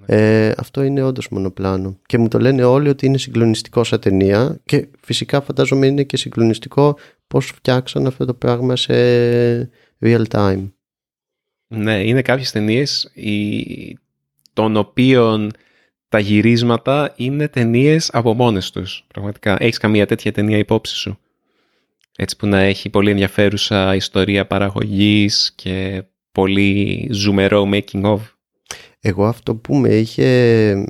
Ε, 0.06 0.52
αυτό 0.58 0.84
είναι 0.84 1.02
όντως 1.04 1.30
μονοπλάνο. 1.30 2.00
Και 2.06 2.17
μου 2.17 2.28
το 2.28 2.39
λένε 2.39 2.63
όλοι 2.63 2.89
ότι 2.89 3.06
είναι 3.06 3.17
συγκλονιστικό 3.17 3.84
σαν 3.84 4.00
ταινία. 4.00 4.60
Και 4.65 4.88
φυσικά 5.02 5.41
φαντάζομαι 5.41 5.88
είναι 5.88 6.04
και 6.04 6.17
συγκλονιστικό 6.17 6.98
πώς 7.28 7.46
φτιάξαν 7.46 8.08
αυτό 8.08 8.26
το 8.26 8.34
πράγμα 8.34 8.76
σε 8.76 8.93
real 10.02 10.24
time. 10.30 10.72
Ναι, 11.67 12.04
είναι 12.04 12.22
κάποιες 12.22 12.52
ταινίες 12.52 13.12
των 14.54 14.76
οποίων 14.78 15.52
τα 16.10 16.19
γυρίσματα 16.19 17.13
είναι 17.15 17.48
ταινίες 17.48 18.10
από 18.13 18.34
μόνες 18.34 18.72
τους. 18.72 19.06
Πραγματικά. 19.13 19.58
Έχεις 19.60 19.78
καμία 19.78 20.06
τέτοια 20.06 20.32
ταινία 20.32 20.58
υπόψη 20.58 20.96
σου; 20.96 21.19
Έτσι 22.17 22.36
που 22.36 22.47
να 22.47 22.60
έχει 22.60 22.89
πολύ 22.89 23.10
ενδιαφέρουσα 23.10 23.95
ιστορία 23.95 24.47
παραγωγής 24.47 25.54
και 25.56 26.04
πολύ 26.32 27.08
ζουμερό 27.12 27.69
making 27.73 28.02
of. 28.02 28.19
Εγώ 29.06 29.26
αυτό 29.26 29.56
που 29.56 29.76
με 29.76 29.89
είχε, 29.89 30.26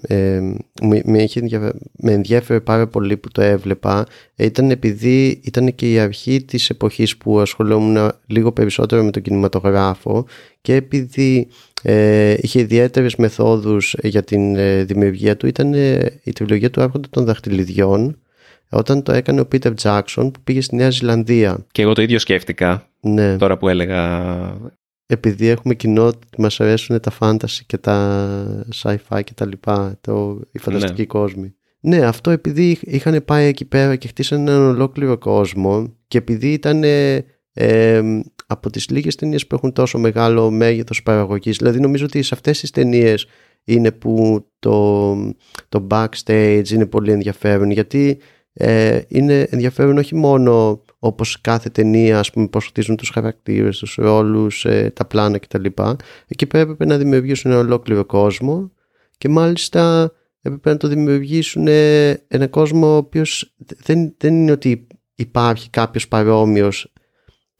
ε, 0.02 0.40
με, 0.82 1.02
με, 1.06 1.22
είχε 1.24 1.40
ενδιαφε- 1.40 1.76
με 1.92 2.12
ενδιέφερε 2.12 2.60
πάρα 2.60 2.88
πολύ 2.88 3.18
που 3.18 3.30
το 3.30 3.42
έβλεπα 3.42 4.06
ήταν 4.36 4.72
επειδή 4.72 5.42
ήταν 5.44 5.76
και 5.76 5.92
η 5.92 6.00
αρχή 6.00 6.44
της 6.44 6.70
εποχής 6.70 7.18
που 7.18 7.40
ασχολούμουν 7.40 8.12
λίγο 8.26 8.52
περισσότερο 8.52 9.04
με 9.04 9.12
τον 9.12 9.22
κινηματογράφο 9.22 10.26
και 10.62 10.76
επειδή 10.76 11.48
ε, 11.84 12.36
είχε 12.42 12.60
ιδιαίτερες 12.60 13.16
μεθόδους 13.16 13.96
για 14.02 14.24
την 14.24 14.56
ε, 14.56 14.84
δημιουργία 14.84 15.38
του 15.38 15.48
ήταν 15.48 15.74
ε, 15.74 16.20
η 16.24 16.32
τριλογία 16.32 16.70
του 16.70 16.82
Άρχοντα 16.82 17.08
των 17.10 17.26
Δαχτυλιδιών 17.26 18.18
όταν 18.74 19.04
το 19.04 19.12
έκανε 19.12 19.40
ο 19.40 19.46
Πίτερ 19.46 19.74
Τζάκσον 19.74 20.32
που 20.32 20.40
πήγε 20.44 20.62
στη 20.62 20.76
Νέα 20.76 20.90
Ζηλανδία. 20.90 21.66
Και 21.72 21.82
εγώ 21.82 21.94
το 21.94 22.02
ίδιο 22.02 22.20
σκέφτηκα 22.20 22.90
Ναι, 23.00 23.38
τώρα 23.38 23.58
που 23.58 23.70
έλεγα 23.70 24.32
επειδή 25.06 25.48
έχουμε 25.48 25.74
κοινό 25.74 26.06
ότι 26.06 26.28
μας 26.38 26.60
αρέσουν 26.60 27.00
τα 27.00 27.12
fantasy 27.20 27.60
και 27.66 27.78
τα 27.78 28.66
sci-fi 28.82 29.22
και 29.24 29.34
τα 29.34 29.46
λοιπά, 29.46 29.98
το, 30.02 30.40
οι 30.52 30.60
φανταστικοί 30.60 31.02
Ναι. 31.02 31.08
κόσμοι. 31.08 31.56
Ναι, 31.80 32.06
αυτό 32.06 32.32
επειδή 32.32 32.78
είχαν 32.82 33.26
πάει 33.26 33.46
εκεί 33.48 33.66
πέρα 33.66 33.96
και 33.96 34.08
χτίσανε 34.08 34.52
έναν 34.52 34.64
ολόκληρο 34.64 35.18
κόσμο 35.18 35.96
και 36.08 36.18
επειδή 36.18 36.52
ήταν 36.52 36.84
ε, 36.84 37.26
ε, 37.54 38.02
από 38.48 38.70
τις 38.70 38.90
λίγες 38.90 39.16
ταινίες 39.16 39.48
που 39.48 39.56
έχουν 39.56 39.74
τόσο 39.74 39.98
μεγάλο 39.98 40.52
μέγεθος 40.52 41.04
παραγωγής, 41.04 41.58
δηλαδή 41.58 41.80
νομίζω 41.80 42.06
ότι 42.06 42.22
σε 42.22 42.34
αυτές 42.34 42.60
τις 42.60 42.72
ταινίες 42.72 43.28
είναι 43.64 43.92
που 43.92 44.46
το, 44.60 45.16
το 45.70 45.88
backstage 45.90 46.70
είναι 46.72 46.86
πολύ 46.86 47.12
ενδιαφέρον 47.12 47.72
γιατί 47.72 48.18
ε, 48.54 49.02
είναι 49.08 49.48
ενδιαφέρον 49.50 49.98
όχι 49.98 50.16
μόνο 50.16 50.82
όπως 51.00 51.42
κάθε 51.42 51.70
ταινία 51.70 52.20
ας 52.20 52.32
πούμε 52.32 52.48
πώς 52.48 52.66
χτίζουν 52.66 52.96
τους 52.96 53.10
χαρακτήρες, 53.10 53.78
τους 53.78 53.96
ρόλους, 53.96 54.66
ε, 54.66 54.92
τα 54.96 55.06
πλάνα 55.06 55.38
κτλ. 55.38 55.66
Εκεί 56.28 56.46
πέρα 56.46 56.64
έπρεπε 56.64 56.86
να 56.86 56.98
δημιουργήσουν 56.98 57.52
ένα 57.52 57.60
ολόκληρο 57.60 58.06
κόσμο 58.06 58.72
και 59.18 59.30
μάλιστα 59.30 60.12
έπρεπε 60.42 60.70
να 60.70 60.78
το 60.78 60.88
δημιουργήσουν 60.88 61.68
ε, 61.68 62.10
ένα 62.28 62.48
κόσμο 62.48 62.94
ο 62.94 62.96
οποίος 62.96 63.54
δεν, 63.58 64.14
δεν 64.18 64.34
είναι 64.34 64.52
ότι 64.52 64.88
υπάρχει 65.16 65.70
κάποιος 65.70 66.08
παρόμοιος 66.08 66.94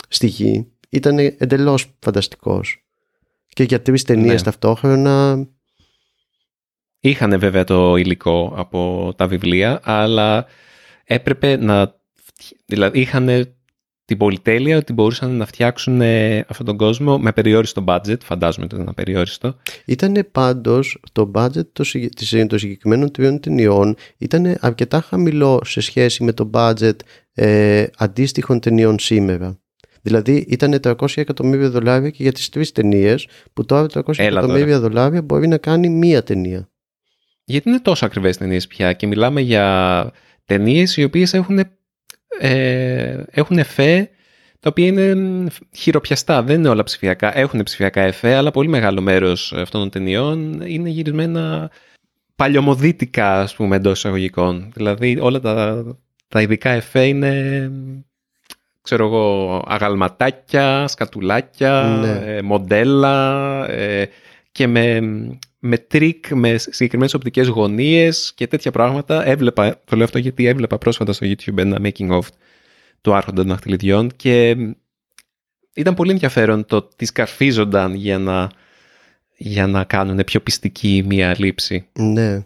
στη 0.08 0.28
γη. 0.28 0.68
Ήταν 0.90 1.18
εντελώς 1.18 1.96
φανταστικός. 2.00 2.86
Και 3.48 3.64
για 3.64 3.82
τρεις 3.82 4.04
ταινίες 4.04 4.34
Ναι. 4.34 4.42
ταυτόχρονα 4.42 5.48
Είχαν 7.06 7.40
βέβαια 7.40 7.64
το 7.64 7.96
υλικό 7.96 8.54
από 8.56 9.14
τα 9.18 9.28
βιβλία, 9.28 9.80
αλλά 9.84 10.46
έπρεπε 11.14 11.58
να... 11.58 11.96
Δηλαδή 12.66 13.00
είχαν 13.00 13.56
την 14.06 14.18
πολυτέλεια 14.18 14.78
ότι 14.78 14.94
μπορούσαν 14.94 15.32
να 15.32 15.46
φτιάξουν 15.46 16.02
ε, 16.02 16.46
αυτόν 16.48 16.66
τον 16.66 16.78
κόσμο 16.78 17.18
με 17.18 17.32
περιόριστο 17.32 17.84
budget, 17.88 18.18
φαντάζομαι 18.24 18.66
ότι 18.66 18.76
ήταν 18.76 18.90
απεριόριστο. 18.90 19.56
Ήταν 19.86 20.28
πάντως 20.32 21.00
το 21.12 21.32
budget 21.36 21.68
των 21.74 21.86
συγκε- 21.86 22.16
της- 22.16 22.46
των 22.48 22.60
συγκεκριμένων 22.60 23.12
τριών 23.12 23.40
ταινιών 23.40 23.96
ήταν 24.18 24.58
αρκετά 24.60 25.02
χαμηλό 25.02 25.62
σε 25.66 25.82
σχέση 25.82 26.24
με 26.24 26.34
το 26.34 26.50
budget 26.54 26.96
ε, 27.34 27.86
αντίστοιχων 27.98 28.60
ταινιών 28.60 29.00
σήμερα. 29.00 29.58
Δηλαδή 30.02 30.46
ήταν 30.50 30.80
300 30.84 30.96
εκατομμύρια 31.16 31.70
δολάρια 31.70 32.10
και 32.10 32.24
για 32.24 32.32
τις 32.32 32.50
τρεις 32.50 32.72
ταινίες 32.72 33.28
που 33.54 33.66
τώρα 33.66 33.86
300 33.94 34.02
Έλα 34.16 34.40
εκατομμύρια 34.40 34.80
δολάρια 34.80 35.22
μπορεί 35.22 35.48
να 35.48 35.58
κάνει 35.58 35.90
μία 35.90 36.24
ταινία. 36.24 36.70
Γιατί 37.46 37.70
είναι 37.70 37.80
τόσο 37.80 38.06
ακριβές 38.06 38.38
ταινίες 38.38 38.68
πια 38.68 38.94
και 38.94 39.08
μιλάμε 39.08 39.42
για 39.42 40.12
ταινίες 40.46 40.98
οι 40.98 41.04
οποίες 41.04 41.34
έχουν, 41.34 41.60
ε, 42.40 43.24
έχουν 43.32 43.58
εφέ 43.58 44.10
τα 44.60 44.70
οποία 44.70 44.88
είναι 44.88 45.16
μ, 45.16 45.46
χειροπιαστά, 45.76 46.44
δεν 46.44 46.60
είναι 46.60 46.70
όλα 46.70 46.84
ψηφιακά. 46.84 47.38
Έχουν 47.38 47.64
ψηφιακά 47.64 48.02
εφέ, 48.02 48.36
αλλά 48.36 48.52
πολύ 48.52 48.68
μεγάλο 48.68 49.02
μέρος 49.02 49.54
αυτών 49.54 49.82
των 49.82 49.90
ταινιών 49.90 50.62
είναι 50.62 50.90
γυρισμένα 50.90 51.72
παλιωμοδίτικα, 52.36 53.40
ας 53.40 53.56
πούμε, 53.56 53.76
εντός 53.76 53.98
εισαγωγικών. 53.98 54.72
Δηλαδή 54.74 55.18
όλα 55.22 55.40
τα, 55.40 55.84
τα 56.28 56.42
ειδικά 56.42 56.70
εφέ 56.70 57.06
είναι, 57.06 57.72
ξέρω 58.82 59.06
εγώ, 59.06 59.64
αγαλματάκια, 59.68 60.88
σκατουλάκια, 60.88 62.00
Ναι. 62.02 62.36
ε, 62.36 62.42
μοντέλα 62.42 63.66
ε, 63.70 64.10
και 64.54 64.68
με, 64.68 65.00
με 65.60 65.78
τρίκ, 65.78 66.32
με 66.32 66.58
συγκεκριμένες 66.58 67.14
οπτικές 67.14 67.48
γωνίες 67.48 68.32
και 68.36 68.48
τέτοια 68.48 68.72
πράγματα. 68.72 69.28
Έβλεπα, 69.28 69.82
το 69.86 69.96
λέω 69.96 70.06
αυτό 70.06 70.18
γιατί 70.18 70.46
έβλεπα 70.46 70.78
πρόσφατα 70.78 71.14
στο 71.14 71.28
YouTube 71.28 71.58
ένα 71.58 71.80
making 71.82 72.10
of 72.10 72.28
του 73.02 73.14
Άρχοντα 73.14 73.42
των 73.42 73.48
Δαχτυλιδιών 73.48 74.12
και 74.16 74.56
ήταν 75.74 75.94
πολύ 75.94 76.12
ενδιαφέρον 76.12 76.66
το 76.66 76.82
τι 76.96 77.06
σκαρφίζονταν 77.06 77.94
για 77.94 78.20
να, 78.20 78.50
για 79.38 79.68
να 79.68 79.84
κάνουν 79.84 80.24
πιο 80.26 80.40
πειστική 80.40 81.04
μία 81.06 81.36
λήψη. 81.38 81.88
Ναι. 81.94 82.46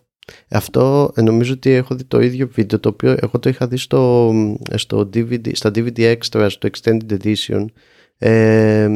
Αυτό 0.50 1.12
ε, 1.16 1.22
νομίζω 1.22 1.54
ότι 1.54 1.72
έχω 1.72 1.96
δει 1.96 2.04
το 2.04 2.20
ίδιο 2.20 2.50
βίντεο 2.52 2.80
το 2.80 2.90
οποίο 2.90 3.16
εγώ 3.20 3.40
το 3.40 3.50
είχα 3.50 3.68
δει 3.68 3.78
στο, 3.78 4.34
στο 4.76 5.10
DVD, 5.14 5.56
στα 5.56 5.72
DVD 5.76 6.18
Extras, 6.18 6.48
στο 6.50 6.70
Extended 6.72 7.18
Edition 7.24 7.66
ε, 8.18 8.90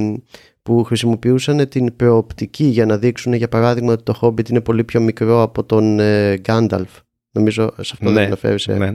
που 0.61 0.83
χρησιμοποιούσαν 0.83 1.67
την 1.67 1.95
προοπτική 1.95 2.63
για 2.63 2.85
να 2.85 2.97
δείξουν 2.97 3.33
για 3.33 3.49
παράδειγμα 3.49 3.93
ότι 3.93 4.03
το 4.03 4.19
Hobbit 4.21 4.49
είναι 4.49 4.61
πολύ 4.61 4.83
πιο 4.83 5.01
μικρό 5.01 5.41
από 5.41 5.63
τον 5.63 5.99
ε, 5.99 6.41
Gandalf. 6.45 7.01
Νομίζω 7.31 7.73
σε 7.81 7.91
αυτό 7.93 8.09
ναι, 8.09 8.13
δεν 8.13 8.25
αναφέρεις. 8.25 8.67
Ναι. 8.67 8.93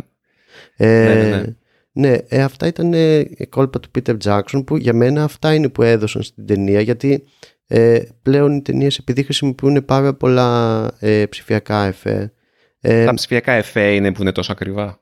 Ε, 0.76 1.04
ναι, 1.04 1.14
ναι, 1.14 1.30
ναι. 1.30 1.44
ναι 1.92 2.18
ε, 2.28 2.42
αυτά 2.42 2.66
ήταν 2.66 2.92
ε, 2.94 3.24
κόλπα 3.48 3.80
του 3.80 3.90
Peter 3.98 4.16
Jackson 4.24 4.62
που 4.66 4.76
για 4.76 4.92
μένα 4.92 5.24
αυτά 5.24 5.54
είναι 5.54 5.68
που 5.68 5.82
έδωσαν 5.82 6.22
στην 6.22 6.46
ταινία 6.46 6.80
γιατί 6.80 7.24
ε, 7.66 8.02
πλέον 8.22 8.56
οι 8.56 8.62
ταινίες 8.62 8.98
επειδή 8.98 9.22
χρησιμοποιούν 9.22 9.84
πάρα 9.84 10.14
πολλά 10.14 10.90
ε, 10.98 11.26
ψηφιακά 11.26 11.84
εφέ. 11.84 12.32
Ε, 12.80 13.04
Τα 13.04 13.14
ψηφιακά 13.14 13.52
εφέ 13.52 13.94
είναι 13.94 14.12
που 14.12 14.22
είναι 14.22 14.32
τόσο 14.32 14.52
ακριβά. 14.52 15.00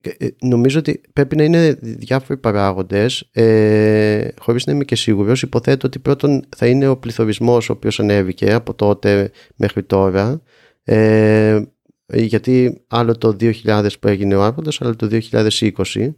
Ε, 0.00 0.26
νομίζω 0.40 0.78
ότι 0.78 1.00
πρέπει 1.12 1.36
να 1.36 1.44
είναι 1.44 1.78
διάφοροι 1.80 2.38
παράγοντες 2.38 3.28
ε, 3.32 4.28
χωρίς 4.38 4.66
να 4.66 4.72
είμαι 4.72 4.84
και 4.84 4.96
σίγουρος. 4.96 5.42
Υποθέτω 5.42 5.86
ότι 5.86 5.98
πρώτον 5.98 6.44
θα 6.56 6.66
είναι 6.66 6.88
ο 6.88 6.96
πληθωρισμός 6.96 7.68
ο 7.68 7.72
οποίος 7.72 8.00
ανέβηκε 8.00 8.52
από 8.52 8.74
τότε 8.74 9.30
μέχρι 9.56 9.82
τώρα. 9.82 10.42
Ε, 10.84 11.62
γιατί 12.06 12.84
άλλο 12.88 13.18
το 13.18 13.36
2000 13.40 13.88
που 14.00 14.08
έγινε 14.08 14.34
ο 14.34 14.42
άρχοντας 14.42 14.80
άλλο 14.80 14.96
το 14.96 15.20
2020 15.30 16.14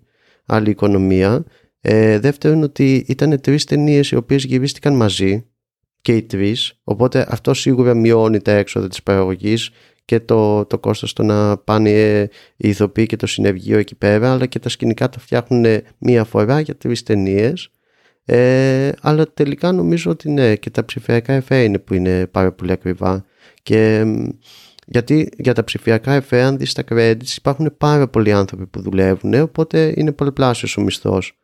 άλλη 0.46 0.70
οικονομία. 0.70 1.44
Ε, 1.80 2.18
δεύτερον 2.18 2.62
ότι 2.62 3.04
ήταν 3.08 3.40
τρεις 3.40 3.64
ταινίες 3.64 4.10
οι 4.10 4.16
οποίες 4.16 4.44
γυρίστηκαν 4.44 4.96
μαζί 4.96 5.44
και 6.00 6.16
οι 6.16 6.22
τρεις 6.22 6.80
οπότε 6.84 7.26
αυτό 7.28 7.54
σίγουρα 7.54 7.94
μειώνει 7.94 8.40
τα 8.40 8.52
έξοδα 8.52 8.88
της 8.88 9.02
παραγωγής 9.02 9.70
και 10.10 10.20
το, 10.20 10.64
το 10.64 10.78
κόστος 10.78 11.12
το 11.12 11.22
να 11.22 11.58
πάνε 11.58 11.90
οι 12.56 12.68
ηθοποιοί 12.68 13.06
και 13.06 13.16
το 13.16 13.26
συνεργείο 13.26 13.78
εκεί 13.78 13.94
πέρα 13.94 14.32
αλλά 14.32 14.46
και 14.46 14.58
τα 14.58 14.68
σκηνικά 14.68 15.08
τα 15.08 15.18
φτιάχνουν 15.18 15.82
μία 15.98 16.24
φορά 16.24 16.60
για 16.60 16.76
τρεις 16.76 17.02
ταινίες. 17.02 17.70
Ε, 18.24 18.92
αλλά 19.00 19.32
τελικά 19.34 19.72
νομίζω 19.72 20.10
ότι 20.10 20.30
ναι 20.30 20.56
και 20.56 20.70
τα 20.70 20.84
ψηφιακά 20.84 21.32
εφέ 21.32 21.62
είναι 21.62 21.78
που 21.78 21.94
είναι 21.94 22.26
πάρα 22.26 22.52
πολύ 22.52 22.72
ακριβά. 22.72 23.24
Και 23.62 24.04
γιατί 24.86 25.28
για 25.38 25.54
τα 25.54 25.64
ψηφιακά 25.64 26.12
εφέ 26.12 26.42
αν 26.42 26.58
δεις 26.58 26.72
τα 26.72 26.84
credits 26.88 27.36
υπάρχουν 27.36 27.74
πάρα 27.78 28.08
πολλοί 28.08 28.32
άνθρωποι 28.32 28.66
που 28.66 28.80
δουλεύουν 28.80 29.34
οπότε 29.34 29.92
είναι 29.96 30.12
πολυπλάσιος 30.12 30.76
ο 30.76 30.80
μισθός. 30.80 31.38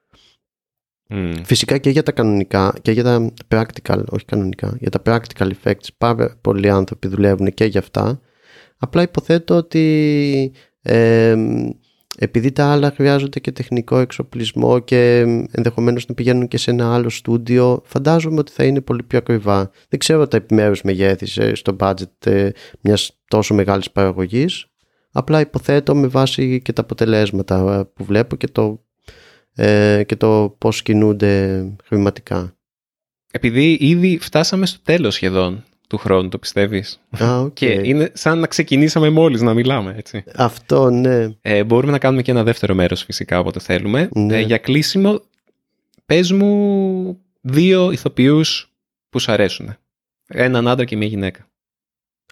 Φυσικά 1.44 1.79
και 1.79 1.90
για 1.90 2.02
τα 2.02 2.12
κανονικά 2.12 2.74
και 2.83 2.90
για 2.90 3.02
τα 3.02 3.33
practical, 3.48 4.05
όχι 4.09 4.24
κανονικά, 4.24 4.76
για 4.81 4.90
τα 4.90 5.02
practical 5.05 5.50
effects 5.62 5.88
πάρα 5.98 6.37
πολλοί 6.40 6.70
άνθρωποι 6.70 7.09
δουλεύουν 7.09 7.55
και 7.55 7.64
για 7.64 7.81
αυτά 7.81 8.20
Απλά 8.79 9.03
υποθέτω 9.03 9.55
ότι 9.55 10.53
επειδή 12.19 12.53
τα 12.53 12.73
άλλα 12.73 12.91
χρειάζονται 12.91 13.41
και 13.41 13.53
τεχνικό 13.53 13.99
εξοπλισμό 13.99 14.79
και 14.79 15.19
ενδεχομένως 15.51 16.07
να 16.07 16.15
πηγαίνουν 16.15 16.49
και 16.49 16.59
σε 16.59 16.71
ένα 16.71 16.95
άλλο 16.95 17.09
στούντιο 17.09 17.83
φαντάζομαι 17.85 18.39
ότι 18.39 18.53
θα 18.53 18.65
είναι 18.65 18.81
πολύ 18.81 19.03
πιο 19.03 19.19
ακριβά. 19.19 19.71
Δεν 19.89 19.99
ξέρω 19.99 20.29
τα 20.29 20.37
επιμέρους 20.37 20.83
μεγέθη 20.83 21.55
στο 21.57 21.77
budget 21.81 22.27
ε, 22.27 22.51
μιας 22.81 23.19
τόσο 23.29 23.55
μεγάλης 23.55 23.91
παραγωγής 23.91 24.67
απλά 25.17 25.41
υποθέτω 25.41 25.95
με 25.95 26.07
βάση 26.07 26.61
και 26.62 26.73
τα 26.73 26.83
αποτελέσματα 26.83 27.87
που 27.95 28.05
βλέπω 28.05 28.37
και 28.37 28.49
το, 28.49 28.85
ε, 29.55 30.03
και 30.07 30.17
το 30.17 30.57
πώς 30.59 30.83
κινούνται 30.83 31.65
χρηματικά. 31.85 32.57
Επειδή 33.31 33.77
ήδη 33.81 34.19
φτάσαμε 34.19 34.67
στο 34.67 34.81
τέλος 34.83 35.15
σχεδόν 35.15 35.65
του 35.87 35.96
χρόνου, 35.96 36.29
το 36.29 36.38
πιστεύεις; 36.38 37.01
okay. 37.18 37.51
Και 37.53 37.81
είναι 37.85 38.11
σαν 38.14 38.38
να 38.38 38.46
ξεκινήσαμε 38.46 39.11
μόλις 39.11 39.40
να 39.40 39.55
μιλάμε, 39.55 39.94
έτσι. 39.99 40.25
Αυτό, 40.35 40.90
ναι. 40.90 41.29
Ε, 41.40 41.64
μπορούμε 41.64 41.92
να 41.92 41.99
κάνουμε 41.99 42.22
και 42.22 42.31
ένα 42.31 42.42
δεύτερο 42.42 42.75
μέρος 42.75 43.03
φυσικά 43.03 43.38
όποτε 43.38 43.61
θέλουμε. 43.61 44.09
Ναι. 44.14 44.37
Ε, 44.37 44.40
για 44.40 44.59
κλείσιμο, 44.59 45.20
πες 46.07 46.33
μου 46.33 47.18
δύο 47.40 47.90
ηθοποιούς 47.90 48.72
που 49.11 49.18
σου 49.18 49.33
αρέσουν. 49.33 49.77
Έναν 50.27 50.68
άντρα 50.68 50.85
και 50.85 50.96
μια 50.96 51.07
γυναίκα. 51.07 51.46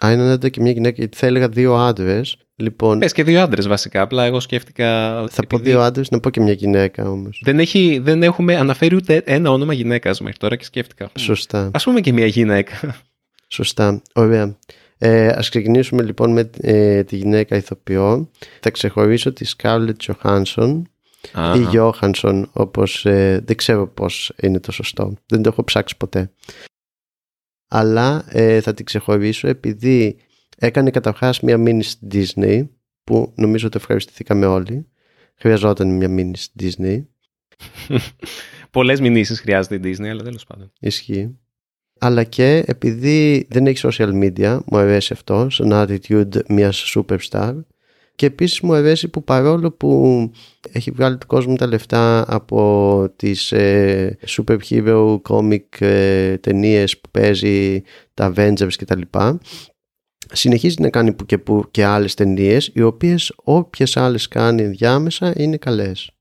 Α, 0.04 0.10
έναν 0.10 0.28
άντρα 0.28 0.48
και 0.48 0.60
μια 0.60 0.72
γυναίκα, 0.72 0.94
γιατί 0.98 1.16
θα 1.16 1.26
έλεγα 1.26 1.48
δύο 1.48 1.74
άντρες. 1.74 2.36
Λοιπόν, 2.56 2.98
Πες 2.98 3.12
και 3.12 3.24
δύο 3.24 3.40
άντρες 3.40 3.66
βασικά. 3.66 4.00
Απλά 4.00 4.24
εγώ 4.24 4.40
σκέφτηκα. 4.40 4.88
θα 5.30 5.46
πω 5.46 5.58
δύο 5.58 5.80
άντρες, 5.80 6.10
να 6.10 6.20
πω 6.20 6.30
και 6.30 6.40
μια 6.40 6.52
γυναίκα 6.52 7.10
όμως. 7.10 7.40
Δεν, 7.44 7.58
έχει, 7.58 8.00
δεν 8.02 8.22
έχουμε 8.22 8.56
αναφέρει 8.56 8.94
ούτε 8.94 9.22
ένα 9.24 9.50
όνομα 9.50 9.72
γυναίκας 9.72 10.20
μέχρι 10.20 10.38
τώρα 10.38 10.56
και 10.56 10.64
σκέφτηκα. 10.64 11.10
Σωστά. 11.18 11.70
Α 11.72 11.78
πούμε 11.82 12.00
και 12.00 12.12
μια 12.12 12.26
γυναίκα. 12.26 12.96
Σωστά. 13.48 14.02
Ωραία. 14.14 14.56
Ε, 14.98 15.26
ας 15.26 15.48
ξεκινήσουμε 15.48 16.02
λοιπόν 16.02 16.32
με 16.32 16.50
ε, 16.60 17.04
τη 17.04 17.16
γυναίκα 17.16 17.56
ηθοποιό. 17.56 18.30
Θα 18.60 18.70
ξεχωρίσω 18.70 19.32
τη 19.32 19.46
Scarlett 19.56 19.94
Johansson 20.06 20.82
ή 21.32 21.66
Johansson 21.72 22.44
όπως 22.52 23.06
ε, 23.06 23.42
δεν 23.44 23.56
ξέρω 23.56 23.88
πώς 23.88 24.32
είναι 24.40 24.60
το 24.60 24.72
σωστό. 24.72 25.14
Δεν 25.26 25.42
το 25.42 25.48
έχω 25.48 25.64
ψάξει 25.64 25.96
ποτέ. 25.96 26.32
Αλλά 27.68 28.24
ε, 28.28 28.60
θα 28.60 28.74
την 28.74 28.84
ξεχωρίσω 28.84 29.48
επειδή 29.48 30.16
έκανε 30.58 30.90
καταρχάς 30.90 31.40
μια 31.40 31.58
μήνυ 31.58 31.82
στη 31.82 32.06
Disney 32.12 32.68
που 33.04 33.32
νομίζω 33.36 33.66
ότι 33.66 33.76
ευχαριστηθήκαμε 33.76 34.46
όλοι. 34.46 34.88
Χρειαζόταν 35.34 35.88
μια 35.88 36.08
μήνυ 36.08 36.36
στη 36.36 36.72
Disney. 36.78 37.04
Πολλές 38.70 39.00
μηνύσεις 39.00 39.40
χρειάζεται 39.40 39.74
η 39.74 39.80
Disney, 39.84 40.06
αλλά 40.06 40.22
τέλος 40.22 40.44
πάντων. 40.44 40.72
Ισχύει 40.80 41.38
αλλά 42.04 42.24
και 42.24 42.62
επειδή 42.66 43.46
δεν 43.50 43.66
έχει 43.66 43.88
social 43.90 44.12
media, 44.22 44.58
μου 44.66 44.78
αρέσει 44.78 45.12
αυτό, 45.12 45.50
σαν 45.50 45.70
attitude 45.72 46.44
μιας 46.48 46.96
superstar. 46.96 47.54
Και 48.14 48.26
επίσης 48.26 48.60
μου 48.60 48.74
αρέσει 48.74 49.08
που 49.08 49.24
παρόλο 49.24 49.70
που 49.70 50.30
έχει 50.72 50.90
βγάλει 50.90 51.18
το 51.18 51.26
κόσμο 51.26 51.56
τα 51.56 51.66
λεφτά 51.66 52.24
από 52.34 53.12
τις 53.16 53.52
ε, 53.52 54.18
superhero 54.26 55.16
comic 55.28 55.80
ε, 55.80 56.36
ταινίες 56.38 56.98
που 56.98 57.08
παίζει 57.10 57.82
τα 58.14 58.32
Avengers 58.36 58.72
κτλ 58.78 59.00
συνεχίζει 60.32 60.76
να 60.80 60.88
κάνει 60.88 61.12
που 61.12 61.26
και 61.26 61.38
που 61.38 61.64
και 61.70 61.84
άλλες 61.84 62.14
ταινίες 62.14 62.70
οι 62.74 62.82
οποίες 62.82 63.32
όποιες 63.36 63.96
άλλες 63.96 64.28
κάνει 64.28 64.62
ενδιάμεσα 64.62 65.32
είναι 65.36 65.56
καλές 65.56 66.13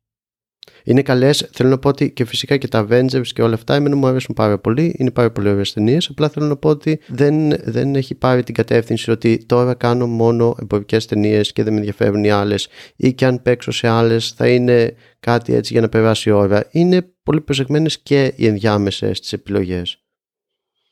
είναι 0.83 1.01
καλές. 1.01 1.49
Θέλω 1.51 1.69
να 1.69 1.77
πω 1.77 1.89
ότι 1.89 2.11
και 2.11 2.25
φυσικά 2.25 2.57
και 2.57 2.67
τα 2.67 2.87
Avengers 2.89 3.27
και 3.27 3.41
όλα 3.41 3.53
αυτά 3.53 3.75
εμένα 3.75 3.95
μου 3.95 4.07
αρέσουν 4.07 4.35
πάρα 4.35 4.59
πολύ. 4.59 4.95
Είναι 4.97 5.11
πάρα 5.11 5.31
πολύ 5.31 5.49
ωραίες 5.49 5.73
ταινίες. 5.73 6.09
Απλά 6.09 6.29
θέλω 6.29 6.45
να 6.45 6.57
πω 6.57 6.69
ότι 6.69 6.99
δεν, 7.07 7.49
δεν 7.49 7.95
έχει 7.95 8.15
πάρει 8.15 8.43
την 8.43 8.53
κατεύθυνση 8.53 9.11
ότι 9.11 9.45
τώρα 9.45 9.73
κάνω 9.73 10.07
μόνο 10.07 10.55
εμπορικές 10.61 11.05
ταινίες 11.05 11.53
και 11.53 11.63
δεν 11.63 11.73
με 11.73 11.79
ενδιαφέρουν 11.79 12.23
οι 12.23 12.29
άλλες. 12.29 12.67
Ή 12.95 13.13
και 13.13 13.25
αν 13.25 13.41
παίξω 13.41 13.71
σε 13.71 13.87
άλλες 13.87 14.31
θα 14.31 14.47
είναι 14.47 14.95
κάτι 15.19 15.53
έτσι 15.53 15.73
για 15.73 15.81
να 15.81 15.89
περάσει 15.89 16.29
η 16.29 16.31
ώρα. 16.31 16.67
Είναι 16.71 17.01
πολύ 17.23 17.41
προσεγμένες 17.41 17.99
και 17.99 18.33
οι 18.35 18.47
ενδιάμεσες 18.47 19.17
στι 19.17 19.29
επιλογές. 19.35 20.03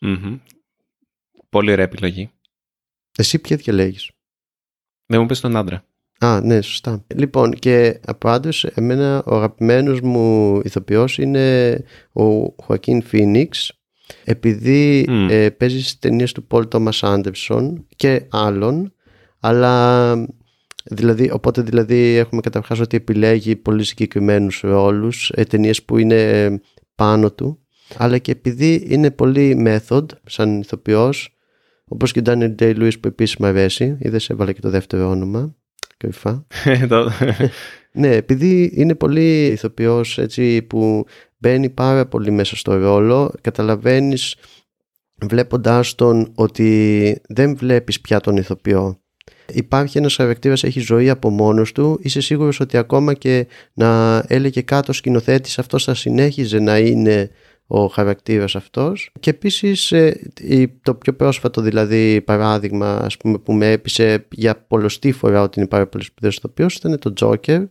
Mm-hmm. 0.05 0.39
Πολύ 1.49 1.71
ωραία 1.71 1.85
επιλογή. 1.85 2.31
Εσύ 3.17 3.39
ποια 3.39 3.55
διαλέγεις; 3.57 4.11
Δεν 5.05 5.21
μου 5.21 5.25
πει 5.25 5.35
τον 5.35 5.55
άντρα. 5.55 5.85
Α, 6.21 6.41
ναι, 6.43 6.61
σωστά. 6.61 7.05
Λοιπόν, 7.15 7.51
και 7.51 7.99
από 8.05 8.29
άντρες, 8.29 8.63
εμένα 8.63 9.23
ο 9.25 9.35
αγαπημένος 9.35 10.01
μου 10.01 10.59
ηθοποιός 10.63 11.17
είναι 11.17 11.77
ο 12.11 12.23
Χουακίν 12.63 13.01
Φίνιξ, 13.01 13.71
επειδή 14.23 15.05
Mm. 15.07 15.27
ε, 15.29 15.49
παίζει 15.49 15.79
στις 15.81 15.99
ταινίες 15.99 16.31
του 16.31 16.43
Πολ 16.43 16.67
Τόμας 16.67 17.03
Άντερσον 17.03 17.87
και 17.95 18.25
άλλων, 18.29 18.93
αλλά 19.39 20.13
δηλαδή, 20.85 21.31
οπότε 21.31 21.61
δηλαδή 21.61 22.15
έχουμε 22.15 22.41
καταρχάς 22.41 22.79
ότι 22.79 22.97
επιλέγει 22.97 23.55
πολύ 23.55 23.83
συγκεκριμένους 23.83 24.59
ρόλους, 24.63 25.31
ε, 25.35 25.43
ταινίες 25.43 25.83
που 25.83 25.97
είναι 25.97 26.49
πάνω 26.95 27.31
του, 27.31 27.59
αλλά 27.97 28.17
και 28.17 28.31
επειδή 28.31 28.85
είναι 28.87 29.11
πολύ 29.11 29.63
method 29.67 30.05
σαν 30.25 30.59
ηθοποιός, 30.59 31.35
όπως 31.85 32.11
και 32.11 32.19
ο 32.19 32.23
Daniel 32.25 32.55
Day-Lewis 32.59 32.99
που 32.99 33.07
επίσης 33.07 33.35
μου 33.37 33.45
αρέσει, 33.45 33.97
είδες 33.99 34.29
έβαλε 34.29 34.53
και 34.53 34.61
το 34.61 34.69
δεύτερο 34.69 35.09
όνομα, 35.09 35.55
κρυφά. 36.01 36.45
ναι, 37.91 38.15
επειδή 38.15 38.71
είναι 38.75 38.95
πολύ 38.95 39.45
ηθοποιός 39.45 40.17
έτσι 40.17 40.61
που 40.61 41.05
μπαίνει 41.37 41.69
πάρα 41.69 42.05
πολύ 42.05 42.31
μέσα 42.31 42.55
στο 42.55 42.75
ρόλο, 42.77 43.33
καταλαβαίνεις 43.41 44.35
βλέποντάς 45.21 45.95
τον 45.95 46.31
ότι 46.35 47.21
δεν 47.27 47.55
βλέπεις 47.55 48.01
πια 48.01 48.19
τον 48.19 48.37
ηθοποιό. 48.37 48.99
Υπάρχει 49.53 49.97
ένας 49.97 50.15
χαρακτήρας, 50.15 50.63
έχει 50.63 50.79
ζωή 50.79 51.09
από 51.09 51.29
μόνος 51.29 51.71
του, 51.71 51.99
είσαι 52.01 52.21
σίγουρος 52.21 52.59
ότι 52.59 52.77
ακόμα 52.77 53.13
και 53.13 53.47
να 53.73 54.23
έλεγε 54.27 54.61
κάτω 54.61 54.93
σκηνοθέτης 54.93 55.59
αυτός 55.59 55.83
θα 55.83 55.93
συνέχιζε 55.93 56.59
να 56.59 56.77
είναι 56.77 57.29
ο 57.73 57.87
χαρακτήρας 57.87 58.55
αυτός 58.55 59.11
και 59.19 59.29
επίσης 59.29 59.91
ε, 59.91 60.31
το 60.81 60.95
πιο 60.95 61.13
πρόσφατο 61.13 61.61
δηλαδή 61.61 62.21
παράδειγμα 62.21 62.95
ας 62.95 63.17
πούμε, 63.17 63.37
που 63.37 63.53
με 63.53 63.71
έπεισε 63.71 64.25
για 64.31 64.55
πολλωστή 64.55 65.11
φορά 65.11 65.41
ότι 65.41 65.59
είναι 65.59 65.67
πάρα 65.67 65.87
πολύ 65.87 66.03
σπουδαίος 66.03 66.35
ηθοποιός 66.35 66.75
ήταν 66.75 66.99
το 66.99 67.13
Joker 67.19 67.67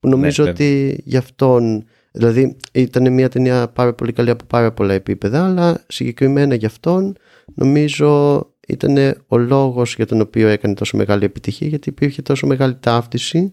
που 0.00 0.08
νομίζω 0.08 0.44
Ναι, 0.44 0.50
ότι 0.50 1.00
γι' 1.04 1.16
αυτόν 1.16 1.84
δηλαδή 2.12 2.56
ήταν 2.72 3.12
μια 3.12 3.28
ταινία 3.28 3.68
πάρα 3.68 3.94
πολύ 3.94 4.12
καλή 4.12 4.30
από 4.30 4.44
πάρα 4.44 4.72
πολλά 4.72 4.94
επίπεδα 4.94 5.44
αλλά 5.44 5.84
συγκεκριμένα 5.88 6.54
γι' 6.54 6.66
αυτόν 6.66 7.16
νομίζω 7.54 8.40
ήταν 8.68 9.24
ο 9.26 9.36
λόγος 9.36 9.94
για 9.94 10.06
τον 10.06 10.20
οποίο 10.20 10.48
έκανε 10.48 10.74
τόσο 10.74 10.96
μεγάλη 10.96 11.24
επιτυχία 11.24 11.68
γιατί 11.68 11.88
υπήρχε 11.88 12.22
τόσο 12.22 12.46
μεγάλη 12.46 12.76
ταύτιση 12.80 13.52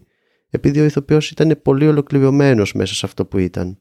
επειδή 0.50 0.80
ο 0.80 0.84
ηθοποιός 0.84 1.30
ήταν 1.30 1.60
πολύ 1.62 1.86
ολοκληρωμένος 1.88 2.72
μέσα 2.72 2.94
σε 2.94 3.06
αυτό 3.06 3.24
που 3.26 3.38
ήταν. 3.38 3.78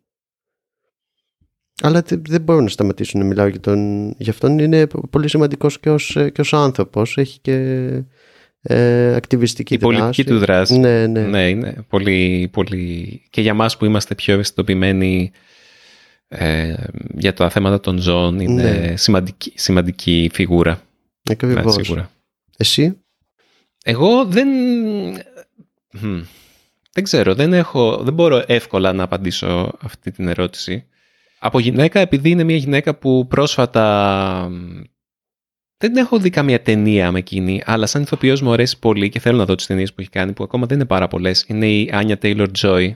Αλλά 1.84 2.04
δεν 2.08 2.42
μπορώ 2.42 2.62
να 2.62 2.68
σταματήσω 2.68 3.18
να 3.18 3.24
μιλάω 3.26 3.48
για, 3.48 3.60
τον, 3.60 4.10
για 4.18 4.32
αυτόν. 4.32 4.60
Είναι 4.60 4.88
πολύ 5.10 5.30
σημαντικός 5.30 5.80
και 5.80 5.90
ως, 5.90 6.18
και 6.34 6.42
ως 6.42 6.54
άνθρωπος. 6.54 7.18
Έχει 7.18 7.40
και 7.40 7.88
ε, 8.62 9.16
ακτιβιστική 9.16 9.74
Η 9.74 9.78
δράση. 9.78 9.96
πολιτική 9.98 10.24
του 10.24 10.40
δράση. 10.40 10.78
Ναι, 10.78 11.08
ναι. 11.08 11.22
ναι 11.22 11.50
είναι 11.50 11.86
πολύ, 11.90 12.50
πολύ... 12.52 13.22
Και 13.30 13.42
για 13.42 13.54
μας 13.54 13.78
που 13.78 13.86
είμαστε 13.86 14.16
πιο 14.16 14.34
ευαισθητοποιημένοι 14.34 15.32
ε, 16.28 16.74
για 17.18 17.34
τα 17.34 17.50
θέματα 17.50 17.80
των 17.80 17.98
ζώων 17.98 18.40
είναι 18.40 18.72
Ναι. 18.72 18.96
σημαντική, 18.96 19.54
σημαντική 19.56 20.30
φιγούρα. 20.34 20.82
Ακριβώς. 21.32 21.78
Ναι, 21.78 21.84
σίγουρα. 21.84 22.10
Εσύ; 22.58 22.98
Εγώ 23.84 24.26
δεν... 24.26 24.48
Μμ. 25.92 26.22
Δεν 26.94 27.04
ξέρω, 27.04 27.36
δεν, 27.36 27.54
έχω, 27.54 27.98
δεν 27.98 28.14
μπορώ 28.14 28.44
εύκολα 28.48 28.94
να 28.94 29.04
απαντήσω 29.04 29.72
αυτή 29.82 30.12
την 30.12 30.28
ερώτηση. 30.28 30.86
Από 31.40 31.60
γυναίκα, 31.60 32.00
επειδή 32.00 32.30
είναι 32.30 32.44
μια 32.44 32.56
γυναίκα 32.56 32.96
που 32.96 33.28
πρόσφατα... 33.28 34.48
μ, 34.52 34.82
Δεν 35.78 35.96
έχω 35.96 36.20
δει 36.20 36.30
καμία 36.30 36.62
ταινία 36.62 37.12
με 37.12 37.20
εκείνη, 37.20 37.62
αλλά 37.66 37.86
σαν 37.86 38.02
ηθοποιός 38.02 38.42
μου 38.42 38.52
αρέσει 38.52 38.80
πολύ 38.80 39.10
και 39.10 39.20
θέλω 39.20 39.38
να 39.38 39.46
δω 39.46 39.56
τις 39.56 39.66
ταινίες 39.66 39.94
που 39.94 40.02
έχει 40.02 40.10
κάνει, 40.10 40.34
που 40.34 40.44
ακόμα 40.44 40.66
δεν 40.66 40.78
είναι 40.78 40.88
πάρα 40.88 41.08
πολλές. 41.08 41.46
Είναι 41.48 41.68
η 41.68 41.90
Άνια 41.94 42.18
Taylor 42.22 42.48
Joy. 42.62 42.92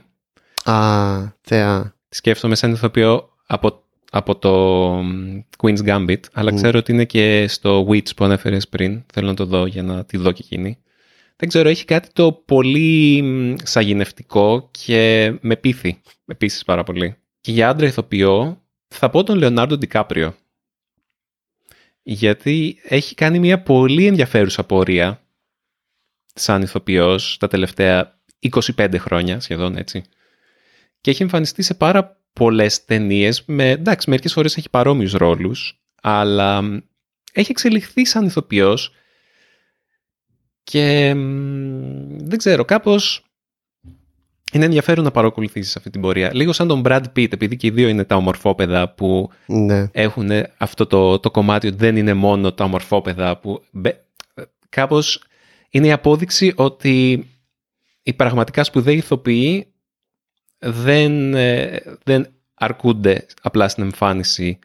Α, 0.64 1.32
θεά. 1.40 1.94
Τη 2.08 2.16
σκέφτομαι 2.16 2.54
σαν 2.54 2.72
ηθοποιό 2.72 3.28
από, 3.46 3.82
από 4.10 4.36
το 4.36 4.50
μ, 5.02 5.40
Queen's 5.62 5.84
Gambit, 5.86 6.20
αλλά 6.32 6.52
Μμ. 6.52 6.56
ξέρω 6.56 6.78
ότι 6.78 6.92
είναι 6.92 7.04
και 7.04 7.46
στο 7.48 7.86
Witch 7.88 8.14
που 8.16 8.24
ανέφερες 8.24 8.68
πριν. 8.68 9.02
Θέλω 9.12 9.26
να 9.26 9.34
το 9.34 9.44
δω 9.44 9.66
για 9.66 9.82
να 9.82 10.04
τη 10.04 10.16
δω 10.16 10.32
και 10.32 10.42
εκείνη. 10.44 10.78
Δεν 11.36 11.48
ξέρω, 11.48 11.68
έχει 11.68 11.84
κάτι 11.84 12.08
το 12.12 12.32
πολύ 12.32 13.22
μ, 13.22 13.54
σαγηνευτικό 13.62 14.68
και 14.70 15.32
με 15.40 15.56
πείθει 15.56 16.00
επίση 16.26 16.64
πάρα 16.64 16.82
πολύ. 16.84 17.16
Και 17.42 17.52
για 17.52 17.68
άντρα 17.68 17.86
ηθοποιό 17.86 18.62
θα 18.88 19.10
πω 19.10 19.22
τον 19.24 19.38
Λεωνάρντο 19.38 19.76
Ντικάπριο. 19.76 20.36
Γιατί 22.02 22.78
έχει 22.82 23.14
κάνει 23.14 23.38
μια 23.38 23.62
πολύ 23.62 24.06
ενδιαφέρουσα 24.06 24.64
πορεία 24.64 25.22
σαν 26.34 26.62
ηθοποιός 26.62 27.36
τα 27.38 27.48
τελευταία 27.48 28.20
25 28.76 28.94
χρόνια 28.98 29.40
σχεδόν 29.40 29.76
έτσι 29.76 30.02
και 31.00 31.10
έχει 31.10 31.22
εμφανιστεί 31.22 31.62
σε 31.62 31.74
πάρα 31.74 32.20
πολλές 32.32 32.84
ταινίες 32.84 33.44
με, 33.46 33.70
εντάξει, 33.70 34.10
μερικές 34.10 34.32
φορές 34.32 34.56
έχει 34.56 34.70
παρόμοιους 34.70 35.12
ρόλους, 35.12 35.82
αλλά 36.02 36.62
μ, 36.62 36.78
έχει 37.32 37.50
εξελιχθεί 37.50 38.04
σαν 38.04 38.24
ηθοποιός 38.24 38.92
και 40.62 41.14
μ, 41.14 42.16
δεν 42.18 42.38
ξέρω, 42.38 42.64
κάπως 42.64 43.24
είναι 44.52 44.64
ενδιαφέρον 44.64 45.04
να 45.04 45.10
παρακολουθήσεις 45.10 45.76
αυτή 45.76 45.90
την 45.90 46.00
πορεία. 46.00 46.30
Λίγο 46.34 46.52
σαν 46.52 46.68
τον 46.68 46.82
Brad 46.84 47.02
Pitt, 47.16 47.32
επειδή 47.32 47.56
και 47.56 47.66
οι 47.66 47.70
δύο 47.70 47.88
είναι 47.88 48.04
τα 48.04 48.16
ομορφόπεδα 48.16 48.88
που 48.88 49.30
Ναι. 49.46 49.88
έχουν 49.92 50.30
αυτό 50.56 50.86
το, 50.86 51.18
το 51.18 51.30
κομμάτι 51.30 51.66
ότι 51.66 51.76
δεν 51.76 51.96
είναι 51.96 52.14
μόνο 52.14 52.52
τα 52.52 52.64
ομορφόπεδα 52.64 53.36
που 53.38 53.62
μπε- 53.70 54.00
κάπως 54.68 55.22
είναι 55.70 55.86
η 55.86 55.92
απόδειξη 55.92 56.52
ότι 56.56 57.26
οι 58.02 58.12
πραγματικά 58.12 58.64
σπουδαίοι 58.64 58.96
ηθοποιοί 58.96 59.66
δεν, 60.58 61.34
ε, 61.34 61.80
δεν 62.04 62.26
αρκούνται 62.54 63.26
απλά 63.42 63.68
στην 63.68 63.82
εμφάνιση 63.82 64.58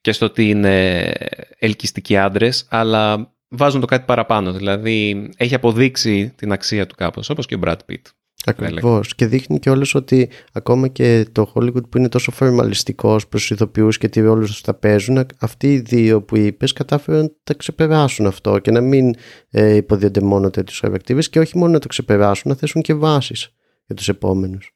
και 0.00 0.12
στο 0.12 0.26
ότι 0.26 0.48
είναι 0.48 1.12
ελκυστικοί 1.58 2.16
άντρες, 2.16 2.66
αλλά 2.68 3.32
βάζουν 3.48 3.80
το 3.80 3.86
κάτι 3.86 4.04
παραπάνω. 4.06 4.52
Δηλαδή 4.52 5.28
έχει 5.36 5.54
αποδείξει 5.54 6.32
την 6.36 6.52
αξία 6.52 6.86
του 6.86 6.94
κάπως, 6.94 7.30
όπως 7.30 7.46
και 7.46 7.54
ο 7.54 7.58
Brad 7.64 7.76
Pitt. 7.90 8.02
Ακριβώς. 8.48 9.14
Και 9.14 9.26
δείχνει 9.26 9.58
και 9.58 9.70
όλος 9.70 9.94
ότι 9.94 10.28
ακόμα 10.52 10.88
και 10.88 11.26
το 11.32 11.52
Hollywood 11.54 11.88
που 11.90 11.98
είναι 11.98 12.08
τόσο 12.08 12.30
φορμαλιστικός 12.30 13.28
προς 13.28 13.50
ηθοποιούς 13.50 13.98
και 13.98 14.08
τι 14.08 14.20
ρόλου 14.20 14.48
θα 14.48 14.74
παίζουν, 14.74 15.26
αυτοί 15.38 15.72
οι 15.72 15.78
δύο 15.80 16.22
που 16.22 16.36
είπες 16.36 16.72
κατάφεραν 16.72 17.22
να 17.22 17.30
τα 17.44 17.54
ξεπεράσουν 17.54 18.26
αυτό 18.26 18.58
και 18.58 18.70
να 18.70 18.80
μην 18.80 19.14
ε, 19.50 19.74
υποδιονται 19.74 20.20
μόνο 20.20 20.50
τέτοιους 20.50 20.78
χαρακτήρε 20.78 21.20
και 21.20 21.38
όχι 21.38 21.58
μόνο 21.58 21.72
να 21.72 21.78
το 21.78 21.88
ξεπεράσουν, 21.88 22.50
να 22.50 22.56
θέσουν 22.56 22.82
και 22.82 22.94
βάσεις 22.94 23.54
για 23.86 23.94
τους 23.94 24.08
επόμενους. 24.08 24.74